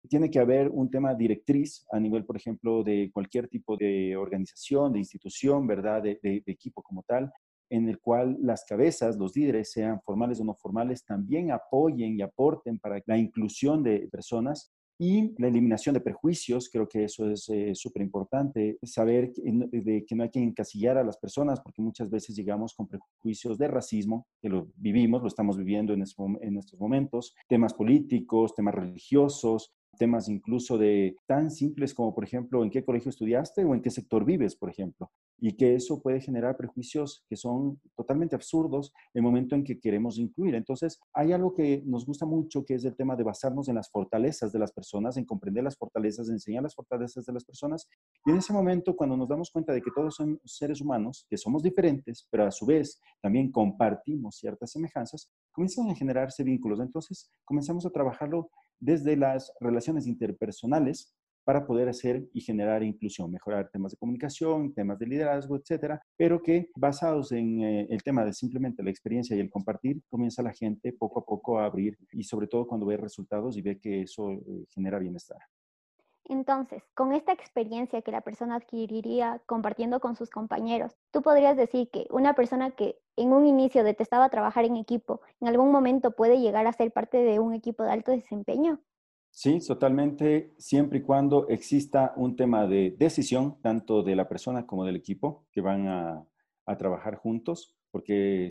Tiene 0.09 0.29
que 0.29 0.39
haber 0.39 0.69
un 0.69 0.89
tema 0.89 1.13
directriz 1.15 1.85
a 1.91 1.99
nivel, 1.99 2.25
por 2.25 2.37
ejemplo, 2.37 2.83
de 2.83 3.09
cualquier 3.13 3.47
tipo 3.49 3.75
de 3.75 4.15
organización, 4.15 4.93
de 4.93 4.99
institución, 4.99 5.67
¿verdad? 5.67 6.01
De, 6.01 6.19
de 6.21 6.43
equipo 6.45 6.81
como 6.81 7.03
tal, 7.03 7.31
en 7.69 7.89
el 7.89 7.99
cual 7.99 8.37
las 8.41 8.63
cabezas, 8.65 9.17
los 9.17 9.35
líderes, 9.35 9.71
sean 9.71 10.01
formales 10.01 10.39
o 10.39 10.45
no 10.45 10.55
formales, 10.55 11.05
también 11.05 11.51
apoyen 11.51 12.17
y 12.17 12.21
aporten 12.21 12.79
para 12.79 13.01
la 13.05 13.17
inclusión 13.17 13.83
de 13.83 14.07
personas 14.11 14.71
Y 14.99 15.35
la 15.39 15.47
eliminación 15.47 15.93
de 15.93 16.01
prejuicios, 16.01 16.69
creo 16.71 16.87
que 16.87 17.03
eso 17.03 17.29
es 17.29 17.47
eh, 17.49 17.75
súper 17.75 18.01
importante, 18.01 18.79
saber 18.81 19.31
que, 19.31 19.43
de 19.43 20.03
que 20.07 20.15
no 20.15 20.23
hay 20.23 20.31
que 20.31 20.41
encasillar 20.41 20.97
a 20.97 21.03
las 21.03 21.17
personas, 21.17 21.61
porque 21.61 21.83
muchas 21.83 22.09
veces 22.09 22.35
llegamos 22.35 22.73
con 22.73 22.87
prejuicios 22.87 23.59
de 23.59 23.67
racismo, 23.67 24.25
que 24.41 24.49
lo 24.49 24.71
vivimos, 24.75 25.21
lo 25.21 25.27
estamos 25.27 25.55
viviendo 25.55 25.93
en, 25.93 26.03
en 26.41 26.57
estos 26.57 26.79
momentos, 26.79 27.35
temas 27.47 27.75
políticos, 27.75 28.55
temas 28.55 28.73
religiosos, 28.73 29.71
temas 29.97 30.29
incluso 30.29 30.77
de 30.77 31.17
tan 31.25 31.51
simples 31.51 31.93
como, 31.93 32.13
por 32.13 32.23
ejemplo, 32.23 32.63
en 32.63 32.69
qué 32.69 32.83
colegio 32.83 33.09
estudiaste 33.09 33.65
o 33.65 33.73
en 33.73 33.81
qué 33.81 33.89
sector 33.89 34.23
vives, 34.23 34.55
por 34.55 34.69
ejemplo, 34.69 35.11
y 35.39 35.53
que 35.53 35.75
eso 35.75 36.01
puede 36.01 36.21
generar 36.21 36.57
prejuicios 36.57 37.25
que 37.29 37.35
son 37.35 37.79
totalmente 37.95 38.35
absurdos 38.35 38.93
en 39.13 39.19
el 39.19 39.23
momento 39.23 39.55
en 39.55 39.63
que 39.63 39.79
queremos 39.79 40.17
incluir. 40.17 40.55
Entonces, 40.55 40.99
hay 41.13 41.31
algo 41.31 41.53
que 41.53 41.83
nos 41.85 42.05
gusta 42.05 42.25
mucho, 42.25 42.63
que 42.65 42.75
es 42.75 42.85
el 42.85 42.95
tema 42.95 43.15
de 43.15 43.23
basarnos 43.23 43.67
en 43.67 43.75
las 43.75 43.89
fortalezas 43.89 44.51
de 44.51 44.59
las 44.59 44.71
personas, 44.71 45.17
en 45.17 45.25
comprender 45.25 45.63
las 45.63 45.77
fortalezas, 45.77 46.29
enseñar 46.29 46.63
las 46.63 46.75
fortalezas 46.75 47.25
de 47.25 47.33
las 47.33 47.43
personas, 47.43 47.87
y 48.25 48.31
en 48.31 48.37
ese 48.37 48.53
momento, 48.53 48.95
cuando 48.95 49.17
nos 49.17 49.27
damos 49.27 49.51
cuenta 49.51 49.73
de 49.73 49.81
que 49.81 49.91
todos 49.91 50.15
son 50.15 50.39
seres 50.45 50.81
humanos, 50.81 51.25
que 51.29 51.37
somos 51.37 51.63
diferentes, 51.63 52.27
pero 52.29 52.45
a 52.45 52.51
su 52.51 52.65
vez 52.65 52.99
también 53.21 53.51
compartimos 53.51 54.37
ciertas 54.37 54.71
semejanzas, 54.71 55.29
comienzan 55.51 55.89
a 55.89 55.95
generarse 55.95 56.43
vínculos. 56.43 56.79
Entonces, 56.79 57.31
comenzamos 57.45 57.85
a 57.85 57.89
trabajarlo 57.89 58.49
desde 58.79 59.15
las 59.15 59.51
relaciones 59.59 60.07
interpersonales 60.07 61.13
para 61.47 61.65
poder 61.65 61.87
hacer 61.87 62.27
y 62.33 62.41
generar 62.41 62.83
inclusión, 62.83 63.31
mejorar 63.31 63.69
temas 63.71 63.91
de 63.93 63.97
comunicación, 63.97 64.73
temas 64.73 64.99
de 64.99 65.07
liderazgo, 65.07 65.55
etcétera, 65.55 66.01
pero 66.17 66.41
que 66.43 66.69
basados 66.75 67.31
en 67.31 67.63
eh, 67.63 67.87
el 67.89 68.03
tema 68.03 68.25
de 68.25 68.33
simplemente 68.33 68.83
la 68.83 68.89
experiencia 68.89 69.33
y 69.33 69.39
el 69.39 69.49
compartir, 69.49 70.01
comienza 70.09 70.43
la 70.43 70.51
gente 70.51 70.91
poco 70.91 71.21
a 71.21 71.25
poco 71.25 71.57
a 71.57 71.65
abrir 71.65 71.97
y 72.11 72.23
sobre 72.23 72.47
todo 72.47 72.67
cuando 72.67 72.85
ve 72.85 72.97
resultados 72.97 73.55
y 73.55 73.61
ve 73.61 73.79
que 73.79 74.01
eso 74.01 74.29
eh, 74.33 74.65
genera 74.75 74.99
bienestar. 74.99 75.39
Entonces, 76.29 76.83
con 76.93 77.13
esta 77.13 77.31
experiencia 77.31 78.01
que 78.01 78.11
la 78.11 78.19
persona 78.19 78.55
adquiriría 78.55 79.41
compartiendo 79.45 80.01
con 80.01 80.17
sus 80.17 80.29
compañeros, 80.29 80.93
tú 81.11 81.21
podrías 81.21 81.55
decir 81.55 81.89
que 81.89 82.05
una 82.09 82.33
persona 82.33 82.71
que 82.71 82.99
en 83.15 83.31
un 83.31 83.47
inicio 83.47 83.85
detestaba 83.85 84.29
trabajar 84.29 84.65
en 84.65 84.75
equipo, 84.75 85.21
en 85.39 85.47
algún 85.47 85.71
momento 85.71 86.11
puede 86.11 86.39
llegar 86.39 86.67
a 86.67 86.73
ser 86.73 86.91
parte 86.91 87.17
de 87.17 87.39
un 87.39 87.53
equipo 87.53 87.83
de 87.83 87.91
alto 87.91 88.11
desempeño. 88.11 88.81
Sí, 89.31 89.59
totalmente, 89.65 90.53
siempre 90.57 90.99
y 90.99 91.01
cuando 91.01 91.47
exista 91.47 92.13
un 92.17 92.35
tema 92.35 92.67
de 92.67 92.95
decisión, 92.97 93.61
tanto 93.61 94.03
de 94.03 94.15
la 94.15 94.27
persona 94.27 94.65
como 94.65 94.83
del 94.83 94.95
equipo, 94.95 95.45
que 95.51 95.61
van 95.61 95.87
a, 95.87 96.25
trabajar 96.77 97.15
juntos, 97.15 97.77
porque 97.91 98.49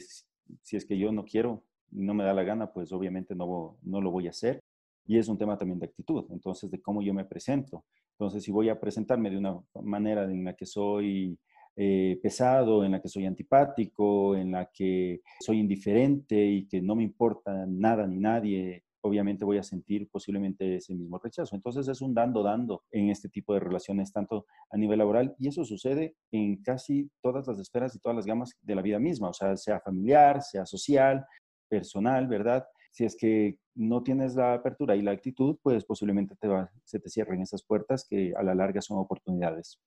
si 0.62 0.76
es 0.76 0.86
que 0.86 0.96
yo 0.96 1.12
no 1.12 1.26
quiero, 1.26 1.62
no 1.90 2.14
me 2.14 2.24
da 2.24 2.32
la 2.32 2.44
gana, 2.44 2.72
pues 2.72 2.90
obviamente 2.92 3.34
no, 3.34 3.76
no 3.82 4.00
lo 4.00 4.10
voy 4.10 4.26
a 4.26 4.30
hacer. 4.30 4.62
Y 5.06 5.18
es 5.18 5.28
un 5.28 5.38
tema 5.38 5.56
también 5.56 5.78
de 5.78 5.86
actitud, 5.86 6.24
entonces 6.30 6.70
de 6.70 6.80
cómo 6.80 7.02
yo 7.02 7.14
me 7.14 7.24
presento. 7.24 7.84
Entonces, 8.12 8.42
si 8.42 8.50
voy 8.50 8.68
a 8.68 8.80
presentarme 8.80 9.30
de 9.30 9.38
una 9.38 9.58
manera 9.82 10.24
en 10.24 10.44
la 10.44 10.54
que 10.54 10.66
soy 10.66 11.38
eh, 11.76 12.18
pesado, 12.22 12.84
en 12.84 12.92
la 12.92 13.02
que 13.02 13.08
soy 13.08 13.26
antipático, 13.26 14.34
en 14.34 14.52
la 14.52 14.70
que 14.72 15.20
soy 15.40 15.58
indiferente 15.58 16.44
y 16.44 16.66
que 16.66 16.80
no 16.80 16.96
me 16.96 17.02
importa 17.02 17.66
nada 17.68 18.06
ni 18.06 18.18
nadie, 18.18 18.84
obviamente 19.02 19.44
voy 19.44 19.58
a 19.58 19.62
sentir 19.62 20.08
posiblemente 20.10 20.76
ese 20.76 20.94
mismo 20.94 21.18
rechazo. 21.18 21.54
Entonces 21.54 21.86
es 21.88 22.00
un 22.00 22.14
dando, 22.14 22.42
dando 22.42 22.82
en 22.90 23.10
este 23.10 23.28
tipo 23.28 23.54
de 23.54 23.60
relaciones, 23.60 24.12
tanto 24.12 24.46
a 24.70 24.76
nivel 24.76 24.98
laboral, 24.98 25.34
y 25.38 25.48
eso 25.48 25.64
sucede 25.64 26.16
en 26.32 26.62
casi 26.62 27.10
todas 27.22 27.46
las 27.46 27.58
esferas 27.58 27.94
y 27.94 28.00
todas 28.00 28.16
las 28.16 28.26
gamas 28.26 28.52
de 28.62 28.74
la 28.74 28.82
vida 28.82 28.98
misma, 28.98 29.28
o 29.28 29.34
sea, 29.34 29.56
sea 29.56 29.78
familiar, 29.80 30.42
sea 30.42 30.66
social, 30.66 31.24
personal, 31.68 32.26
¿verdad? 32.26 32.64
si 32.96 33.04
es 33.04 33.14
que 33.14 33.58
no 33.76 34.02
tienes 34.02 34.34
la 34.34 34.54
apertura 34.54 34.96
y 34.96 35.02
la 35.02 35.12
actitud, 35.12 35.58
pues 35.62 35.84
posiblemente 35.84 36.34
te 36.34 36.48
se 36.84 36.98
te 36.98 37.08
cierren 37.08 37.42
esas 37.42 37.62
puertas 37.62 38.06
que 38.08 38.32
a 38.36 38.42
la 38.42 38.54
larga 38.54 38.80
son 38.80 38.98
oportunidades. 38.98 39.78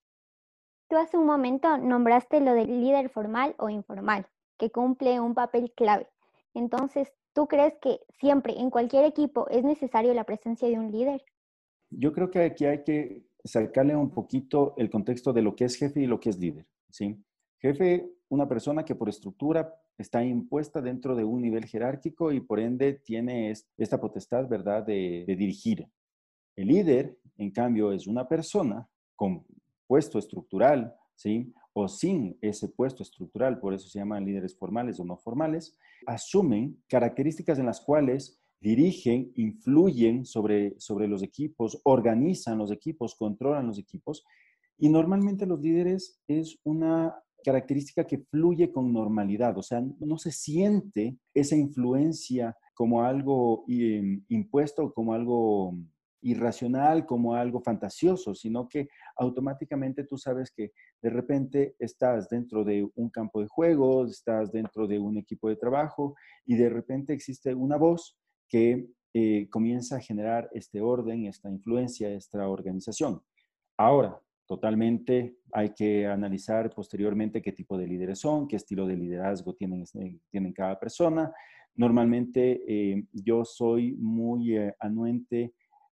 Tú 0.88 0.96
hace 0.96 1.16
un 1.16 1.26
momento 1.26 1.76
nombraste 1.76 2.40
lo 2.40 2.54
del 2.54 2.80
líder 2.80 3.10
formal 3.10 3.54
o 3.58 3.68
informal, 3.68 4.26
que 4.58 4.70
cumple 4.70 5.20
un 5.20 5.34
papel 5.34 5.72
clave. 5.76 6.08
Entonces, 6.54 7.12
¿tú 7.32 7.46
crees 7.46 7.74
que 7.80 8.00
siempre 8.18 8.58
en 8.58 8.70
cualquier 8.70 9.04
equipo 9.04 9.48
es 9.50 9.64
necesario 9.64 10.14
la 10.14 10.24
presencia 10.24 10.68
de 10.68 10.78
un 10.78 10.90
líder? 10.90 11.22
Yo 11.90 12.12
creo 12.12 12.30
que 12.30 12.42
aquí 12.42 12.64
hay 12.64 12.82
que 12.82 13.24
sacarle 13.44 13.96
un 13.96 14.10
poquito 14.10 14.74
el 14.76 14.90
contexto 14.90 15.32
de 15.32 15.42
lo 15.42 15.54
que 15.54 15.64
es 15.64 15.76
jefe 15.76 16.00
y 16.00 16.06
lo 16.06 16.20
que 16.20 16.30
es 16.30 16.38
líder. 16.38 16.66
¿sí? 16.88 17.22
Jefe, 17.58 18.10
una 18.30 18.48
persona 18.48 18.84
que 18.84 18.94
por 18.94 19.08
estructura 19.08 19.74
está 19.98 20.24
impuesta 20.24 20.80
dentro 20.80 21.14
de 21.14 21.24
un 21.24 21.42
nivel 21.42 21.66
jerárquico 21.66 22.32
y 22.32 22.40
por 22.40 22.60
ende 22.60 22.94
tiene 22.94 23.52
esta 23.76 24.00
potestad, 24.00 24.48
¿verdad?, 24.48 24.84
de, 24.84 25.24
dirigir. 25.26 25.86
El 26.56 26.68
líder, 26.68 27.18
en 27.36 27.50
cambio, 27.50 27.92
es 27.92 28.06
una 28.06 28.26
persona 28.28 28.88
con 29.16 29.44
puesto 29.86 30.18
estructural, 30.18 30.94
¿sí? 31.16 31.52
O 31.72 31.88
sin 31.88 32.38
ese 32.40 32.68
puesto 32.68 33.02
estructural, 33.02 33.58
por 33.58 33.74
eso 33.74 33.88
se 33.88 33.98
llaman 33.98 34.24
líderes 34.24 34.56
formales 34.56 35.00
o 35.00 35.04
no 35.04 35.16
formales, 35.16 35.76
asumen 36.06 36.82
características 36.88 37.58
en 37.58 37.66
las 37.66 37.80
cuales 37.80 38.40
dirigen, 38.60 39.32
influyen 39.34 40.24
sobre, 40.24 40.78
sobre 40.78 41.08
los 41.08 41.22
equipos, 41.22 41.80
organizan 41.82 42.58
los 42.58 42.70
equipos, 42.70 43.16
controlan 43.16 43.66
los 43.66 43.78
equipos. 43.78 44.24
Y 44.78 44.88
normalmente 44.88 45.46
los 45.46 45.60
líderes 45.60 46.20
es 46.28 46.58
una 46.64 47.14
característica 47.44 48.06
que 48.06 48.18
fluye 48.18 48.70
con 48.70 48.92
normalidad, 48.92 49.56
o 49.58 49.62
sea, 49.62 49.82
no 49.98 50.18
se 50.18 50.32
siente 50.32 51.16
esa 51.34 51.56
influencia 51.56 52.56
como 52.74 53.02
algo 53.02 53.64
eh, 53.68 54.20
impuesto, 54.28 54.92
como 54.92 55.12
algo 55.12 55.74
irracional, 56.22 57.06
como 57.06 57.34
algo 57.34 57.60
fantasioso, 57.60 58.34
sino 58.34 58.68
que 58.68 58.88
automáticamente 59.16 60.04
tú 60.04 60.18
sabes 60.18 60.50
que 60.50 60.72
de 61.02 61.10
repente 61.10 61.74
estás 61.78 62.28
dentro 62.28 62.64
de 62.64 62.88
un 62.94 63.10
campo 63.10 63.40
de 63.40 63.48
juego, 63.48 64.04
estás 64.04 64.52
dentro 64.52 64.86
de 64.86 64.98
un 64.98 65.16
equipo 65.16 65.48
de 65.48 65.56
trabajo 65.56 66.14
y 66.44 66.56
de 66.56 66.68
repente 66.68 67.12
existe 67.12 67.54
una 67.54 67.76
voz 67.76 68.18
que 68.48 68.88
eh, 69.14 69.48
comienza 69.50 69.96
a 69.96 70.00
generar 70.00 70.48
este 70.52 70.80
orden, 70.80 71.26
esta 71.26 71.50
influencia, 71.50 72.10
esta 72.10 72.48
organización. 72.48 73.22
Ahora, 73.76 74.20
Totalmente 74.50 75.36
hay 75.52 75.70
que 75.70 76.08
analizar 76.08 76.74
posteriormente 76.74 77.40
qué 77.40 77.52
tipo 77.52 77.78
de 77.78 77.86
líderes 77.86 78.18
son, 78.18 78.48
qué 78.48 78.56
estilo 78.56 78.84
de 78.84 78.96
liderazgo 78.96 79.54
tienen, 79.54 79.82
este, 79.82 80.18
tienen 80.28 80.52
cada 80.52 80.76
persona. 80.76 81.32
Normalmente 81.76 82.60
eh, 82.66 83.04
yo 83.12 83.44
soy 83.44 83.92
muy 83.92 84.56
eh, 84.56 84.74
anuente 84.80 85.54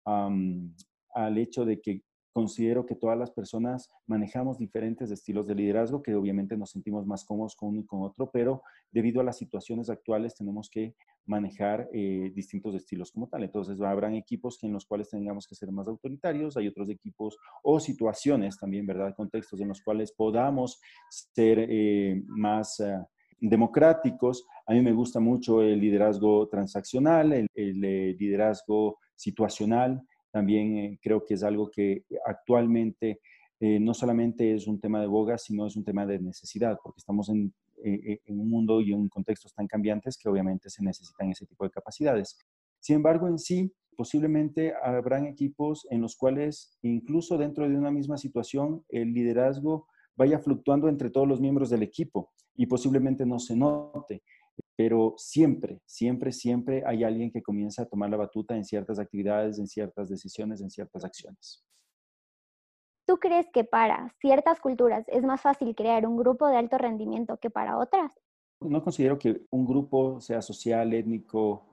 al 0.04 1.38
hecho 1.38 1.64
de 1.64 1.80
que 1.80 2.02
considero 2.32 2.86
que 2.86 2.94
todas 2.94 3.18
las 3.18 3.30
personas 3.30 3.88
manejamos 4.06 4.58
diferentes 4.58 5.10
estilos 5.10 5.46
de 5.46 5.54
liderazgo, 5.54 6.02
que 6.02 6.14
obviamente 6.14 6.56
nos 6.56 6.70
sentimos 6.70 7.06
más 7.06 7.24
cómodos 7.24 7.56
con 7.56 7.70
uno 7.70 7.80
y 7.80 7.86
con 7.86 8.02
otro, 8.02 8.30
pero 8.30 8.62
debido 8.90 9.20
a 9.20 9.24
las 9.24 9.38
situaciones 9.38 9.90
actuales 9.90 10.34
tenemos 10.34 10.70
que 10.70 10.94
manejar 11.26 11.88
eh, 11.92 12.32
distintos 12.34 12.74
estilos 12.74 13.12
como 13.12 13.28
tal. 13.28 13.44
Entonces, 13.44 13.80
habrán 13.80 14.14
equipos 14.14 14.62
en 14.62 14.72
los 14.72 14.86
cuales 14.86 15.10
tengamos 15.10 15.46
que 15.46 15.54
ser 15.54 15.70
más 15.72 15.86
autoritarios, 15.88 16.56
hay 16.56 16.68
otros 16.68 16.88
equipos 16.88 17.36
o 17.62 17.80
situaciones 17.80 18.58
también, 18.58 18.86
¿verdad? 18.86 19.14
Contextos 19.14 19.60
en 19.60 19.68
los 19.68 19.80
cuales 19.82 20.12
podamos 20.12 20.80
ser 21.08 21.66
eh, 21.68 22.22
más... 22.26 22.80
Eh, 22.80 22.98
democráticos. 23.42 24.46
A 24.66 24.74
mí 24.74 24.82
me 24.82 24.92
gusta 24.92 25.18
mucho 25.18 25.62
el 25.62 25.80
liderazgo 25.80 26.46
transaccional, 26.48 27.32
el 27.32 27.80
liderazgo 28.18 28.98
situacional, 29.16 30.02
también 30.30 30.76
eh, 30.76 30.98
creo 31.02 31.24
que 31.24 31.34
es 31.34 31.42
algo 31.42 31.70
que 31.70 32.04
actualmente 32.26 33.20
eh, 33.58 33.78
no 33.78 33.92
solamente 33.92 34.54
es 34.54 34.66
un 34.66 34.80
tema 34.80 35.00
de 35.00 35.06
boga, 35.06 35.36
sino 35.36 35.66
es 35.66 35.76
un 35.76 35.84
tema 35.84 36.06
de 36.06 36.18
necesidad, 36.18 36.78
porque 36.82 36.98
estamos 36.98 37.28
en, 37.28 37.52
eh, 37.84 38.20
en 38.24 38.40
un 38.40 38.48
mundo 38.48 38.80
y 38.80 38.92
en 38.92 39.08
contextos 39.08 39.54
tan 39.54 39.66
cambiantes 39.66 40.16
que 40.16 40.28
obviamente 40.28 40.70
se 40.70 40.82
necesitan 40.82 41.30
ese 41.30 41.46
tipo 41.46 41.64
de 41.64 41.70
capacidades. 41.70 42.38
Sin 42.78 42.96
embargo, 42.96 43.28
en 43.28 43.38
sí, 43.38 43.72
posiblemente 43.96 44.72
habrán 44.82 45.26
equipos 45.26 45.86
en 45.90 46.00
los 46.00 46.16
cuales 46.16 46.78
incluso 46.80 47.36
dentro 47.36 47.68
de 47.68 47.76
una 47.76 47.90
misma 47.90 48.16
situación 48.16 48.82
el 48.88 49.12
liderazgo 49.12 49.86
vaya 50.16 50.38
fluctuando 50.38 50.88
entre 50.88 51.10
todos 51.10 51.28
los 51.28 51.38
miembros 51.38 51.68
del 51.68 51.82
equipo 51.82 52.32
y 52.56 52.64
posiblemente 52.64 53.26
no 53.26 53.38
se 53.38 53.56
note 53.56 54.22
pero 54.80 55.12
siempre, 55.18 55.78
siempre, 55.84 56.32
siempre 56.32 56.82
hay 56.86 57.04
alguien 57.04 57.30
que 57.30 57.42
comienza 57.42 57.82
a 57.82 57.84
tomar 57.84 58.08
la 58.08 58.16
batuta 58.16 58.56
en 58.56 58.64
ciertas 58.64 58.98
actividades, 58.98 59.58
en 59.58 59.66
ciertas 59.66 60.08
decisiones, 60.08 60.62
en 60.62 60.70
ciertas 60.70 61.04
acciones. 61.04 61.62
¿Tú 63.06 63.18
crees 63.18 63.46
que 63.52 63.64
para 63.64 64.08
ciertas 64.22 64.58
culturas 64.58 65.04
es 65.08 65.22
más 65.22 65.42
fácil 65.42 65.74
crear 65.74 66.06
un 66.06 66.16
grupo 66.16 66.48
de 66.48 66.56
alto 66.56 66.78
rendimiento 66.78 67.36
que 67.36 67.50
para 67.50 67.76
otras? 67.76 68.18
No 68.58 68.82
considero 68.82 69.18
que 69.18 69.42
un 69.50 69.66
grupo, 69.66 70.18
sea 70.22 70.40
social, 70.40 70.94
étnico, 70.94 71.66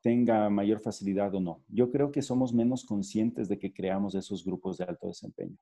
tenga 0.00 0.50
mayor 0.50 0.80
facilidad 0.80 1.32
o 1.32 1.38
no. 1.38 1.60
Yo 1.68 1.92
creo 1.92 2.10
que 2.10 2.22
somos 2.22 2.52
menos 2.52 2.84
conscientes 2.84 3.48
de 3.48 3.56
que 3.56 3.72
creamos 3.72 4.16
esos 4.16 4.44
grupos 4.44 4.78
de 4.78 4.84
alto 4.84 5.06
desempeño. 5.06 5.58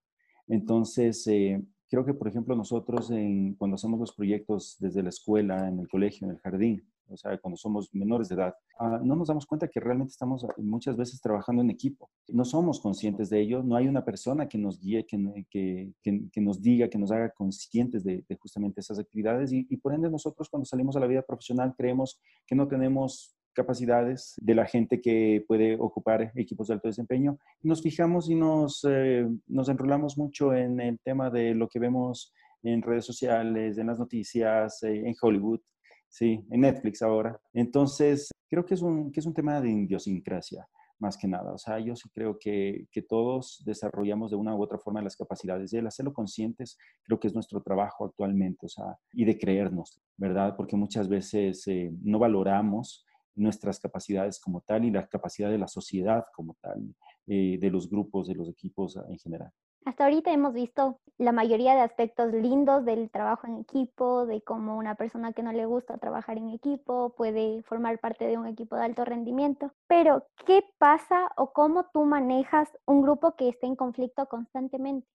Entonces, 0.46 1.26
eh, 1.26 1.62
creo 1.94 2.04
que, 2.04 2.14
por 2.14 2.26
ejemplo, 2.26 2.56
nosotros 2.56 3.12
cuando 3.56 3.76
hacemos 3.76 4.00
los 4.00 4.12
proyectos 4.12 4.76
desde 4.80 5.00
la 5.00 5.10
escuela, 5.10 5.68
en 5.68 5.78
el 5.78 5.88
colegio, 5.88 6.26
en 6.26 6.32
el 6.32 6.40
jardín, 6.40 6.84
o 7.08 7.16
sea, 7.16 7.38
cuando 7.38 7.56
somos 7.56 7.94
menores 7.94 8.28
de 8.28 8.34
edad, 8.34 8.54
ah, 8.80 8.98
no 9.00 9.14
nos 9.14 9.28
damos 9.28 9.46
cuenta 9.46 9.68
que 9.68 9.78
realmente 9.78 10.10
estamos 10.10 10.44
muchas 10.56 10.96
veces 10.96 11.20
trabajando 11.20 11.62
en 11.62 11.70
equipo. 11.70 12.10
No 12.28 12.44
somos 12.44 12.80
conscientes 12.80 13.30
de 13.30 13.40
ello, 13.40 13.62
no 13.62 13.76
hay 13.76 13.86
una 13.86 14.04
persona 14.04 14.48
que 14.48 14.58
nos 14.58 14.80
guíe, 14.80 15.06
que, 15.06 15.46
que, 15.48 15.92
que, 16.02 16.40
nos 16.40 16.60
diga, 16.60 16.88
que 16.88 16.98
nos 16.98 17.12
haga 17.12 17.30
conscientes 17.30 18.02
de, 18.02 18.24
justamente 18.40 18.80
esas 18.80 18.98
actividades 18.98 19.52
y, 19.52 19.64
y 19.70 19.76
por 19.76 19.94
ende 19.94 20.10
nosotros 20.10 20.48
cuando 20.48 20.64
salimos 20.64 20.96
a 20.96 21.00
la 21.00 21.06
vida 21.06 21.22
profesional 21.22 21.74
creemos 21.76 22.20
que 22.44 22.56
no 22.56 22.66
tenemos 22.66 23.36
capacidades 23.54 24.34
de 24.36 24.54
la 24.54 24.66
gente 24.66 25.00
que 25.00 25.44
puede 25.46 25.76
ocupar 25.78 26.32
equipos 26.34 26.68
de 26.68 26.74
alto 26.74 26.88
desempeño. 26.88 27.38
Nos 27.62 27.82
fijamos 27.82 28.28
y 28.28 28.34
nos, 28.34 28.84
eh, 28.88 29.26
nos 29.46 29.68
enrolamos 29.68 30.18
mucho 30.18 30.52
en 30.52 30.80
el 30.80 30.98
tema 31.00 31.30
de 31.30 31.54
lo 31.54 31.68
que 31.68 31.78
vemos 31.78 32.32
en 32.62 32.82
redes 32.82 33.04
sociales, 33.04 33.78
en 33.78 33.86
las 33.86 33.98
noticias, 33.98 34.82
eh, 34.82 35.06
en 35.06 35.14
Hollywood, 35.20 35.60
sí, 36.08 36.44
en 36.50 36.60
Netflix 36.60 37.02
ahora. 37.02 37.38
Entonces, 37.52 38.30
creo 38.48 38.64
que 38.64 38.74
es 38.74 38.82
un, 38.82 39.12
que 39.12 39.20
es 39.20 39.26
un 39.26 39.34
tema 39.34 39.60
de 39.60 39.70
idiosincrasia 39.70 40.66
más 40.98 41.16
que 41.16 41.28
nada. 41.28 41.52
O 41.52 41.58
sea, 41.58 41.78
yo 41.78 41.94
sí 41.96 42.08
creo 42.12 42.38
que, 42.38 42.86
que, 42.90 43.02
todos 43.02 43.62
desarrollamos 43.64 44.30
de 44.30 44.36
una 44.36 44.54
u 44.54 44.62
otra 44.62 44.78
forma 44.78 45.02
las 45.02 45.16
capacidades 45.16 45.72
y 45.72 45.76
el 45.76 45.86
hacerlo 45.86 46.12
conscientes 46.12 46.78
creo 47.02 47.18
que 47.18 47.28
es 47.28 47.34
nuestro 47.34 47.60
trabajo 47.60 48.06
actualmente, 48.06 48.66
o 48.66 48.68
sea, 48.68 48.96
y 49.12 49.24
de 49.24 49.36
creernos, 49.36 50.00
¿verdad? 50.16 50.54
Porque 50.56 50.76
muchas 50.76 51.08
veces 51.08 51.66
eh, 51.66 51.92
no 52.02 52.18
valoramos 52.18 53.03
nuestras 53.34 53.80
capacidades 53.80 54.40
como 54.40 54.60
tal 54.60 54.84
y 54.84 54.90
la 54.90 55.06
capacidad 55.06 55.50
de 55.50 55.58
la 55.58 55.68
sociedad 55.68 56.24
como 56.34 56.56
tal, 56.60 56.94
eh, 57.26 57.58
de 57.60 57.70
los 57.70 57.88
grupos, 57.88 58.28
de 58.28 58.34
los 58.34 58.48
equipos 58.48 58.96
en 59.08 59.18
general. 59.18 59.50
Hasta 59.84 60.04
ahorita 60.04 60.32
hemos 60.32 60.54
visto 60.54 60.98
la 61.18 61.32
mayoría 61.32 61.74
de 61.74 61.82
aspectos 61.82 62.32
lindos 62.32 62.86
del 62.86 63.10
trabajo 63.10 63.46
en 63.46 63.58
equipo, 63.58 64.24
de 64.24 64.40
cómo 64.40 64.78
una 64.78 64.94
persona 64.94 65.34
que 65.34 65.42
no 65.42 65.52
le 65.52 65.66
gusta 65.66 65.98
trabajar 65.98 66.38
en 66.38 66.48
equipo 66.48 67.14
puede 67.16 67.62
formar 67.64 67.98
parte 67.98 68.26
de 68.26 68.38
un 68.38 68.46
equipo 68.46 68.76
de 68.76 68.84
alto 68.84 69.04
rendimiento. 69.04 69.72
Pero, 69.86 70.26
¿qué 70.46 70.64
pasa 70.78 71.30
o 71.36 71.52
cómo 71.52 71.84
tú 71.92 72.04
manejas 72.06 72.68
un 72.86 73.02
grupo 73.02 73.36
que 73.36 73.50
esté 73.50 73.66
en 73.66 73.76
conflicto 73.76 74.26
constantemente? 74.26 75.06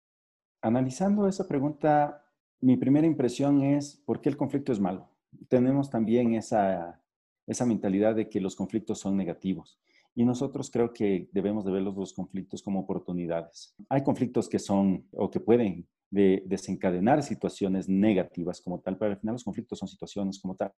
Analizando 0.61 1.27
esa 1.27 1.47
pregunta, 1.47 2.23
mi 2.61 2.77
primera 2.77 3.07
impresión 3.07 3.63
es, 3.63 3.95
¿por 4.05 4.21
qué 4.21 4.29
el 4.29 4.37
conflicto 4.37 4.71
es 4.71 4.79
malo? 4.79 5.09
Tenemos 5.47 5.89
también 5.89 6.35
esa, 6.35 7.01
esa 7.49 7.65
mentalidad 7.65 8.15
de 8.15 8.29
que 8.29 8.39
los 8.39 8.55
conflictos 8.55 8.99
son 8.99 9.17
negativos. 9.17 9.79
Y 10.15 10.23
nosotros 10.23 10.69
creo 10.69 10.93
que 10.93 11.29
debemos 11.31 11.65
de 11.65 11.71
ver 11.71 11.81
los, 11.81 12.13
conflictos 12.13 12.61
como 12.61 12.79
oportunidades. 12.79 13.75
Hay 13.89 14.03
conflictos 14.03 14.47
que 14.47 14.59
son 14.59 15.05
o 15.13 15.31
que 15.31 15.39
pueden 15.39 15.87
desencadenar 16.11 17.23
situaciones 17.23 17.89
negativas 17.89 18.61
como 18.61 18.79
tal, 18.79 18.97
pero 18.97 19.11
al 19.11 19.19
final 19.19 19.33
los 19.33 19.43
conflictos 19.43 19.79
son 19.79 19.87
situaciones 19.87 20.39
como 20.39 20.55
tal. 20.55 20.71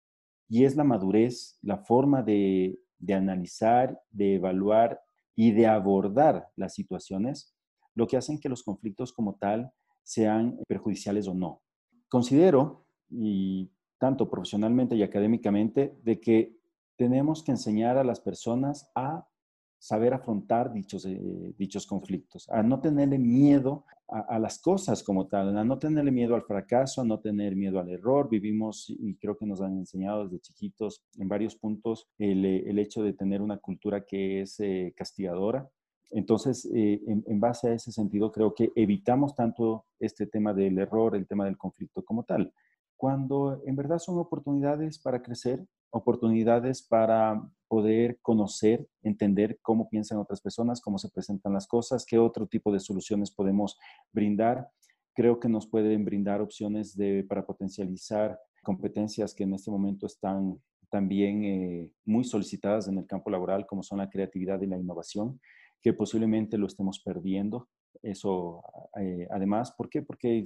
Y 0.49 0.65
es 0.65 0.77
la 0.77 0.85
madurez, 0.85 1.59
la 1.63 1.79
forma 1.79 2.23
de, 2.23 2.79
de 2.99 3.15
analizar, 3.15 4.01
de 4.11 4.37
evaluar 4.37 5.01
y 5.35 5.51
de 5.51 5.67
abordar 5.67 6.49
las 6.55 6.75
situaciones 6.75 7.55
lo 7.95 8.07
que 8.07 8.17
hacen 8.17 8.39
que 8.39 8.49
los 8.49 8.63
conflictos 8.63 9.13
como 9.13 9.35
tal 9.35 9.73
sean 10.05 10.59
perjudiciales 10.69 11.27
o 11.27 11.35
no. 11.35 11.63
Considero, 12.09 12.87
y 13.11 13.71
tanto 13.99 14.31
profesionalmente 14.31 14.97
y 14.97 15.03
académicamente, 15.03 15.99
de 16.03 16.21
que 16.21 16.60
tenemos 17.01 17.43
que 17.43 17.53
enseñar 17.53 17.97
a 17.97 18.05
las 18.05 18.21
personas 18.21 18.91
a 18.95 19.27
saber 19.79 20.13
afrontar 20.13 20.71
dichos, 20.71 21.07
eh, 21.07 21.55
dichos 21.57 21.87
conflictos, 21.87 22.47
a 22.51 22.63
no 22.63 22.79
tenerle 22.83 23.19
miedo 23.19 23.87
a, 24.07 24.39
las 24.39 24.59
cosas 24.59 25.03
como 25.03 25.27
tal, 25.27 25.57
a 25.57 25.65
no 25.65 25.79
tenerle 25.79 26.11
miedo 26.11 26.35
al 26.35 26.43
fracaso, 26.43 27.01
a 27.01 27.05
no 27.07 27.19
tener 27.19 27.57
miedo 27.57 27.81
al 27.81 27.89
error. 27.89 28.29
Vivimos, 28.29 28.91
y 28.91 29.15
creo 29.17 29.35
que 29.39 29.47
nos 29.47 29.63
han 29.63 29.79
enseñado 29.79 30.25
desde 30.25 30.41
chiquitos 30.41 31.03
en 31.17 31.27
varios 31.27 31.57
puntos, 31.57 32.07
el, 32.19 32.45
eh, 32.45 32.69
el 32.69 32.79
hecho 32.79 33.03
de 33.03 33.15
tener 33.15 33.41
una 33.41 33.57
cultura 33.57 34.05
que 34.05 34.43
es 34.43 34.61
eh, 34.61 34.93
castigadora. 34.95 35.71
Entonces, 36.11 36.69
en, 36.71 37.25
en, 37.27 37.41
base 37.41 37.69
a 37.69 37.73
ese 37.73 37.93
sentido, 37.93 38.31
creo 38.31 38.53
que 38.53 38.73
evitamos 38.75 39.35
tanto 39.35 39.87
este 39.99 40.27
tema 40.27 40.53
del 40.53 40.77
error, 40.79 41.17
el 41.17 41.27
tema 41.27 41.47
del 41.47 41.57
conflicto 41.57 42.05
como 42.05 42.25
tal, 42.25 42.53
cuando 42.95 43.63
en 43.65 43.75
verdad 43.75 43.99
son 43.99 44.19
oportunidades 44.19 44.99
para 44.99 45.23
crecer, 45.23 45.65
oportunidades 45.91 46.83
para 46.83 47.43
poder 47.69 48.19
conocer, 48.21 48.89
entender 49.03 49.59
cómo 49.63 49.89
piensan 49.89 50.19
otras 50.19 50.41
personas, 50.41 50.81
cómo 50.81 50.99
se 50.99 51.09
presentan 51.09 51.53
las 51.53 51.69
cosas, 51.69 52.05
qué 52.05 52.19
otro 52.19 52.47
tipo 52.47 52.73
de 52.73 52.81
soluciones 52.81 53.31
podemos 53.31 53.79
brindar. 54.13 54.69
Creo 55.15 55.39
que 55.39 55.49
nos 55.49 55.69
pueden 55.69 56.05
brindar 56.05 56.41
opciones 56.41 56.97
de, 56.97 57.25
para 57.29 57.47
potencializar 57.47 58.39
competencias 58.63 59.35
que 59.35 59.45
en 59.45 59.55
este 59.55 59.71
momento 59.71 60.07
están 60.07 60.61
también 60.91 61.45
eh, 61.45 61.91
muy 62.05 62.25
solicitadas 62.25 62.89
en 62.89 62.99
el 62.99 63.07
campo 63.07 63.31
laboral, 63.31 63.67
como 63.67 63.83
son 63.83 63.99
la 63.99 64.11
creatividad 64.11 64.61
y 64.61 64.67
la 64.67 64.77
innovación, 64.77 65.41
que 65.81 65.93
posiblemente 65.93 66.59
lo 66.59 66.67
estemos 66.67 67.01
perdiendo. 67.01 67.69
Eso, 68.03 68.63
eh, 69.01 69.29
además, 69.31 69.73
¿por 69.73 69.89
qué? 69.89 70.03
Porque 70.03 70.45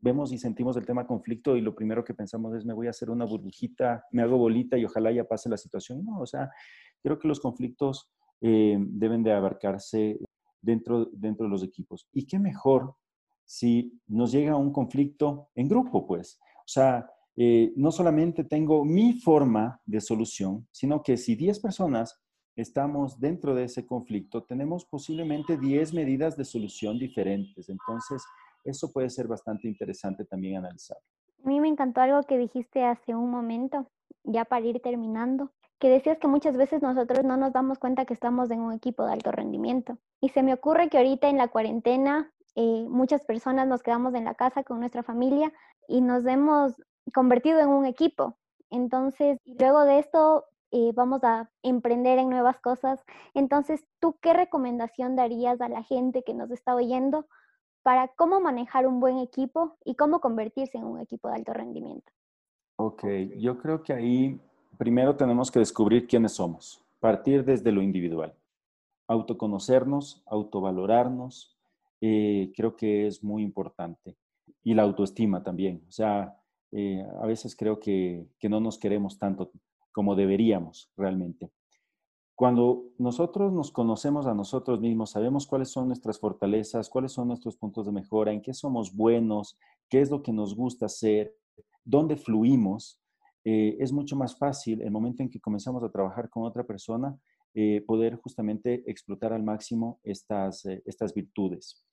vemos 0.00 0.32
y 0.32 0.38
sentimos 0.38 0.76
el 0.76 0.86
tema 0.86 1.06
conflicto 1.06 1.56
y 1.56 1.60
lo 1.60 1.74
primero 1.74 2.04
que 2.04 2.14
pensamos 2.14 2.54
es 2.54 2.64
me 2.64 2.74
voy 2.74 2.86
a 2.86 2.90
hacer 2.90 3.10
una 3.10 3.24
burbujita, 3.24 4.04
me 4.12 4.22
hago 4.22 4.36
bolita 4.36 4.76
y 4.76 4.84
ojalá 4.84 5.10
ya 5.12 5.24
pase 5.24 5.48
la 5.48 5.56
situación. 5.56 6.04
No, 6.04 6.20
o 6.20 6.26
sea, 6.26 6.50
creo 7.02 7.18
que 7.18 7.28
los 7.28 7.40
conflictos 7.40 8.10
eh, 8.40 8.76
deben 8.78 9.22
de 9.22 9.32
abarcarse 9.32 10.18
dentro, 10.60 11.06
dentro 11.12 11.46
de 11.46 11.50
los 11.50 11.62
equipos. 11.62 12.06
Y 12.12 12.26
qué 12.26 12.38
mejor 12.38 12.94
si 13.44 14.00
nos 14.06 14.32
llega 14.32 14.56
un 14.56 14.72
conflicto 14.72 15.48
en 15.54 15.68
grupo, 15.68 16.06
pues. 16.06 16.38
O 16.58 16.68
sea, 16.68 17.06
eh, 17.36 17.72
no 17.76 17.90
solamente 17.90 18.44
tengo 18.44 18.84
mi 18.84 19.20
forma 19.20 19.80
de 19.84 20.00
solución, 20.00 20.66
sino 20.70 21.02
que 21.02 21.16
si 21.16 21.34
10 21.34 21.60
personas 21.60 22.20
estamos 22.56 23.18
dentro 23.18 23.54
de 23.54 23.64
ese 23.64 23.84
conflicto, 23.84 24.44
tenemos 24.44 24.84
posiblemente 24.84 25.58
10 25.58 25.92
medidas 25.92 26.36
de 26.36 26.44
solución 26.44 26.98
diferentes. 26.98 27.68
Entonces, 27.68 28.22
eso 28.64 28.90
puede 28.92 29.10
ser 29.10 29.28
bastante 29.28 29.68
interesante 29.68 30.24
también 30.24 30.56
analizar. 30.56 30.98
A 31.44 31.48
mí 31.48 31.60
me 31.60 31.68
encantó 31.68 32.00
algo 32.00 32.22
que 32.22 32.38
dijiste 32.38 32.84
hace 32.84 33.14
un 33.14 33.30
momento, 33.30 33.90
ya 34.22 34.44
para 34.44 34.64
ir 34.64 34.80
terminando, 34.80 35.52
que 35.78 35.90
decías 35.90 36.18
que 36.18 36.28
muchas 36.28 36.56
veces 36.56 36.80
nosotros 36.80 37.24
no 37.24 37.36
nos 37.36 37.52
damos 37.52 37.78
cuenta 37.78 38.06
que 38.06 38.14
estamos 38.14 38.50
en 38.50 38.60
un 38.60 38.72
equipo 38.72 39.04
de 39.04 39.12
alto 39.12 39.30
rendimiento. 39.30 39.98
Y 40.20 40.30
se 40.30 40.42
me 40.42 40.54
ocurre 40.54 40.88
que 40.88 40.96
ahorita 40.96 41.28
en 41.28 41.36
la 41.36 41.48
cuarentena 41.48 42.32
eh, 42.54 42.86
muchas 42.88 43.24
personas 43.24 43.66
nos 43.66 43.82
quedamos 43.82 44.14
en 44.14 44.24
la 44.24 44.34
casa 44.34 44.62
con 44.62 44.80
nuestra 44.80 45.02
familia 45.02 45.52
y 45.88 46.00
nos 46.00 46.24
hemos 46.24 46.74
convertido 47.12 47.60
en 47.60 47.68
un 47.68 47.84
equipo. 47.84 48.38
Entonces, 48.70 49.38
luego 49.44 49.84
de 49.84 49.98
esto 49.98 50.46
eh, 50.70 50.92
vamos 50.94 51.22
a 51.24 51.50
emprender 51.62 52.18
en 52.18 52.30
nuevas 52.30 52.58
cosas. 52.60 53.04
Entonces, 53.34 53.84
¿tú 54.00 54.16
qué 54.20 54.32
recomendación 54.32 55.16
darías 55.16 55.60
a 55.60 55.68
la 55.68 55.82
gente 55.82 56.22
que 56.22 56.34
nos 56.34 56.50
está 56.50 56.74
oyendo 56.74 57.26
para 57.84 58.08
cómo 58.08 58.40
manejar 58.40 58.86
un 58.86 58.98
buen 58.98 59.18
equipo 59.18 59.76
y 59.84 59.94
cómo 59.94 60.18
convertirse 60.18 60.78
en 60.78 60.84
un 60.84 61.00
equipo 61.00 61.28
de 61.28 61.34
alto 61.34 61.52
rendimiento. 61.52 62.10
Ok, 62.76 63.04
yo 63.36 63.58
creo 63.58 63.82
que 63.82 63.92
ahí 63.92 64.40
primero 64.78 65.14
tenemos 65.16 65.50
que 65.50 65.58
descubrir 65.58 66.08
quiénes 66.08 66.32
somos, 66.32 66.82
partir 66.98 67.44
desde 67.44 67.70
lo 67.70 67.82
individual, 67.82 68.34
autoconocernos, 69.06 70.24
autovalorarnos, 70.26 71.56
eh, 72.00 72.50
creo 72.56 72.74
que 72.74 73.06
es 73.06 73.22
muy 73.22 73.42
importante. 73.42 74.16
Y 74.62 74.72
la 74.72 74.82
autoestima 74.82 75.42
también, 75.42 75.84
o 75.86 75.92
sea, 75.92 76.36
eh, 76.72 77.06
a 77.20 77.26
veces 77.26 77.54
creo 77.54 77.78
que, 77.78 78.26
que 78.38 78.48
no 78.48 78.60
nos 78.60 78.78
queremos 78.78 79.18
tanto 79.18 79.52
como 79.92 80.16
deberíamos 80.16 80.90
realmente. 80.96 81.50
Cuando 82.36 82.86
nosotros 82.98 83.52
nos 83.52 83.70
conocemos 83.70 84.26
a 84.26 84.34
nosotros 84.34 84.80
mismos, 84.80 85.10
sabemos 85.10 85.46
cuáles 85.46 85.70
son 85.70 85.86
nuestras 85.86 86.18
fortalezas, 86.18 86.88
cuáles 86.88 87.12
son 87.12 87.28
nuestros 87.28 87.56
puntos 87.56 87.86
de 87.86 87.92
mejora, 87.92 88.32
en 88.32 88.42
qué 88.42 88.52
somos 88.52 88.94
buenos, 88.94 89.56
qué 89.88 90.00
es 90.00 90.10
lo 90.10 90.20
que 90.20 90.32
nos 90.32 90.56
gusta 90.56 90.86
hacer, 90.86 91.32
dónde 91.84 92.16
fluimos, 92.16 93.00
eh, 93.44 93.76
es 93.78 93.92
mucho 93.92 94.16
más 94.16 94.36
fácil 94.36 94.80
el 94.80 94.90
momento 94.90 95.22
en 95.22 95.28
que 95.28 95.40
comenzamos 95.40 95.84
a 95.84 95.90
trabajar 95.90 96.30
con 96.30 96.44
otra 96.44 96.64
persona, 96.64 97.16
eh, 97.54 97.84
poder 97.86 98.16
justamente 98.16 98.82
explotar 98.90 99.32
al 99.32 99.42
máximo 99.42 100.00
estas, 100.02 100.64
eh, 100.64 100.82
estas 100.86 101.12
virtudes. 101.14 101.84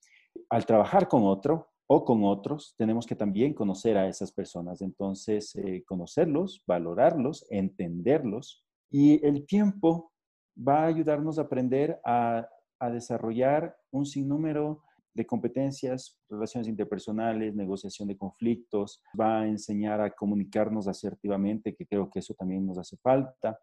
Al 0.49 0.65
trabajar 0.65 1.07
con 1.07 1.23
otro 1.23 1.67
o 1.87 2.05
con 2.05 2.23
otros, 2.23 2.73
tenemos 2.77 3.05
que 3.05 3.15
también 3.15 3.53
conocer 3.53 3.97
a 3.97 4.07
esas 4.07 4.31
personas. 4.31 4.81
Entonces, 4.81 5.53
conocerlos, 5.85 6.63
valorarlos, 6.65 7.45
entenderlos. 7.49 8.63
Y 8.89 9.23
el 9.25 9.45
tiempo 9.45 10.10
va 10.57 10.83
a 10.83 10.87
ayudarnos 10.87 11.37
a 11.37 11.43
aprender 11.43 11.99
a, 12.03 12.47
desarrollar 12.91 13.77
un 13.91 14.07
sinnúmero 14.07 14.81
de 15.13 15.27
competencias, 15.27 16.19
relaciones 16.27 16.67
interpersonales, 16.67 17.53
negociación 17.53 18.07
de 18.07 18.17
conflictos, 18.17 19.03
va 19.19 19.41
a 19.41 19.47
enseñar 19.47 20.01
a 20.01 20.09
comunicarnos 20.09 20.87
asertivamente, 20.87 21.75
que 21.75 21.85
creo 21.85 22.09
que 22.09 22.19
eso 22.19 22.33
también 22.33 22.65
nos 22.65 22.79
hace 22.79 22.97
falta. 22.97 23.59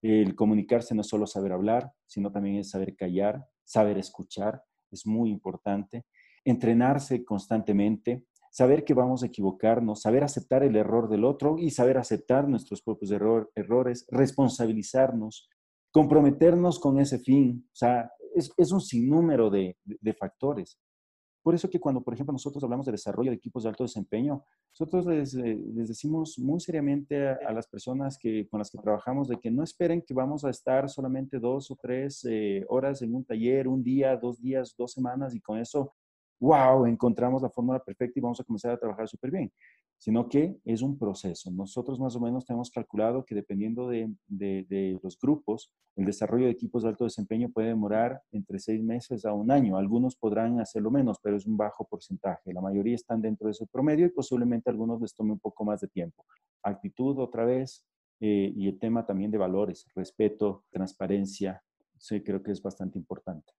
El 0.00 0.34
comunicarse 0.34 0.94
no 0.94 1.02
es 1.02 1.06
solo 1.06 1.26
saber 1.26 1.52
hablar, 1.52 1.92
sino 2.06 2.32
también 2.32 2.56
es 2.56 2.70
saber 2.70 2.96
callar, 2.96 3.44
saber 3.62 3.98
escuchar, 3.98 4.62
es 4.90 5.06
muy 5.06 5.30
importante. 5.30 6.06
Entrenarse 6.42 7.26
constantemente, 7.26 8.24
saber 8.52 8.84
que 8.84 8.94
vamos 8.94 9.22
a 9.22 9.26
equivocarnos, 9.26 10.02
saber 10.02 10.22
aceptar 10.24 10.62
el 10.62 10.76
error 10.76 11.08
del 11.08 11.24
otro 11.24 11.56
y 11.58 11.70
saber 11.70 11.96
aceptar 11.96 12.46
nuestros 12.48 12.82
propios 12.82 13.10
errores, 13.10 14.06
responsabilizarnos, 14.10 15.48
comprometernos 15.92 16.80
con 16.80 16.98
ese 16.98 17.18
fin. 17.18 17.64
O 17.66 17.76
sea, 17.76 18.10
es, 18.34 18.72
un 18.72 18.80
sinnúmero 18.80 19.50
de, 19.50 19.76
factores. 20.18 20.78
Por 21.42 21.54
eso 21.54 21.68
que 21.68 21.80
cuando, 21.80 22.02
por 22.02 22.14
ejemplo, 22.14 22.32
nosotros 22.32 22.62
hablamos 22.62 22.86
de 22.86 22.92
desarrollo 22.92 23.30
de 23.30 23.36
equipos 23.36 23.64
de 23.64 23.68
alto 23.68 23.82
desempeño, 23.82 24.44
nosotros 24.72 25.06
les, 25.06 25.34
eh, 25.34 25.58
decimos 25.58 26.38
muy 26.38 26.60
seriamente 26.60 27.28
a, 27.28 27.52
las 27.52 27.66
personas 27.66 28.16
que, 28.16 28.48
con 28.48 28.58
las 28.58 28.70
que 28.70 28.78
trabajamos 28.78 29.26
de 29.28 29.38
que 29.38 29.50
no 29.50 29.64
esperen 29.64 30.02
que 30.02 30.14
vamos 30.14 30.44
a 30.44 30.50
estar 30.50 30.88
solamente 30.88 31.40
dos 31.40 31.70
o 31.70 31.76
tres 31.80 32.24
eh, 32.30 32.64
horas 32.68 33.02
en 33.02 33.14
un 33.14 33.24
taller, 33.24 33.66
un 33.66 33.82
día, 33.82 34.16
dos 34.16 34.40
días, 34.40 34.74
dos 34.78 34.92
semanas 34.92 35.34
y 35.34 35.40
con 35.40 35.58
eso 35.58 35.92
wow, 36.42 36.86
encontramos 36.86 37.40
la 37.40 37.50
fórmula 37.50 37.78
perfecta 37.78 38.18
y 38.18 38.22
vamos 38.22 38.40
a 38.40 38.44
comenzar 38.44 38.72
a 38.72 38.76
trabajar 38.76 39.08
súper 39.08 39.30
bien, 39.30 39.52
sino 40.02 40.28
que 40.28 40.58
es 40.64 40.82
un 40.82 40.98
proceso. 40.98 41.48
Nosotros 41.52 42.00
más 42.00 42.16
o 42.16 42.20
menos 42.20 42.44
tenemos 42.44 42.72
calculado 42.72 43.24
que 43.24 43.36
dependiendo 43.36 43.86
de, 43.86 44.12
de, 44.26 44.98
los 45.00 45.16
grupos, 45.16 45.72
el 45.94 46.04
desarrollo 46.04 46.46
de 46.46 46.50
equipos 46.50 46.82
de 46.82 46.88
alto 46.88 47.04
desempeño 47.04 47.50
puede 47.50 47.68
demorar 47.68 48.20
entre 48.32 48.58
seis 48.58 48.82
meses 48.82 49.24
a 49.24 49.32
un 49.32 49.52
año. 49.52 49.76
Algunos 49.76 50.16
podrán 50.16 50.58
hacerlo 50.58 50.90
menos, 50.90 51.20
pero 51.22 51.36
es 51.36 51.46
un 51.46 51.56
bajo 51.56 51.84
porcentaje. 51.84 52.52
La 52.52 52.60
mayoría 52.60 52.96
están 52.96 53.22
dentro 53.22 53.46
de 53.46 53.52
ese 53.52 53.64
promedio 53.68 54.04
y 54.04 54.08
posiblemente 54.08 54.70
algunos 54.70 55.00
les 55.00 55.14
tome 55.14 55.34
un 55.34 55.38
poco 55.38 55.64
más 55.64 55.80
de 55.80 55.86
tiempo. 55.86 56.26
Actitud 56.64 57.16
otra 57.20 57.44
vez 57.44 57.86
eh, 58.18 58.52
y 58.56 58.66
el 58.66 58.80
tema 58.80 59.06
también 59.06 59.30
de 59.30 59.38
valores, 59.38 59.86
respeto, 59.94 60.64
transparencia, 60.72 61.62
sí 61.96 62.20
creo 62.24 62.42
que 62.42 62.50
es 62.50 62.60
bastante 62.60 62.98
importante. 62.98 63.52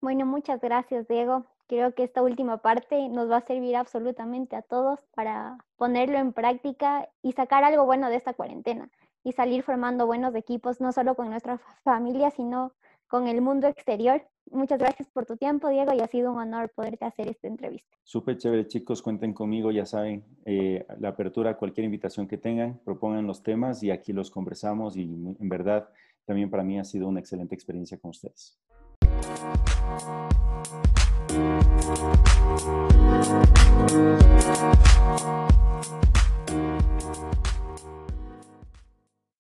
Bueno, 0.00 0.24
muchas 0.24 0.60
gracias, 0.60 1.08
Diego. 1.08 1.46
Creo 1.70 1.94
que 1.94 2.02
esta 2.02 2.20
última 2.20 2.56
parte 2.56 3.08
nos 3.10 3.30
va 3.30 3.36
a 3.36 3.46
servir 3.46 3.76
absolutamente 3.76 4.56
a 4.56 4.62
todos 4.62 4.98
para 5.14 5.56
ponerlo 5.76 6.18
en 6.18 6.32
práctica 6.32 7.08
y 7.22 7.30
sacar 7.30 7.62
algo 7.62 7.86
bueno 7.86 8.10
de 8.10 8.16
esta 8.16 8.32
cuarentena 8.34 8.90
y 9.22 9.30
salir 9.34 9.62
formando 9.62 10.04
buenos 10.04 10.34
equipos, 10.34 10.80
no 10.80 10.90
solo 10.90 11.14
con 11.14 11.30
nuestra 11.30 11.58
familia, 11.84 12.32
sino 12.32 12.72
con 13.06 13.28
el 13.28 13.40
mundo 13.40 13.68
exterior. 13.68 14.20
Muchas 14.50 14.80
gracias 14.80 15.08
por 15.10 15.26
tu 15.26 15.36
tiempo, 15.36 15.68
Diego, 15.68 15.92
y 15.92 16.00
ha 16.00 16.08
sido 16.08 16.32
un 16.32 16.40
honor 16.40 16.72
poderte 16.74 17.04
hacer 17.04 17.28
esta 17.28 17.46
entrevista. 17.46 17.96
Súper 18.02 18.36
chévere, 18.36 18.66
chicos. 18.66 19.00
Cuenten 19.00 19.32
conmigo, 19.32 19.70
ya 19.70 19.86
saben, 19.86 20.24
eh, 20.44 20.84
la 20.98 21.10
apertura, 21.10 21.56
cualquier 21.56 21.84
invitación 21.84 22.26
que 22.26 22.36
tengan, 22.36 22.80
propongan 22.84 23.28
los 23.28 23.44
temas 23.44 23.80
y 23.84 23.92
aquí 23.92 24.12
los 24.12 24.32
conversamos 24.32 24.96
y 24.96 25.04
en 25.04 25.48
verdad 25.48 25.88
también 26.24 26.50
para 26.50 26.64
mí 26.64 26.80
ha 26.80 26.84
sido 26.84 27.06
una 27.06 27.20
excelente 27.20 27.54
experiencia 27.54 27.96
con 27.96 28.10
ustedes. 28.10 28.58
Thank 31.40 31.64
you. 35.94 36.09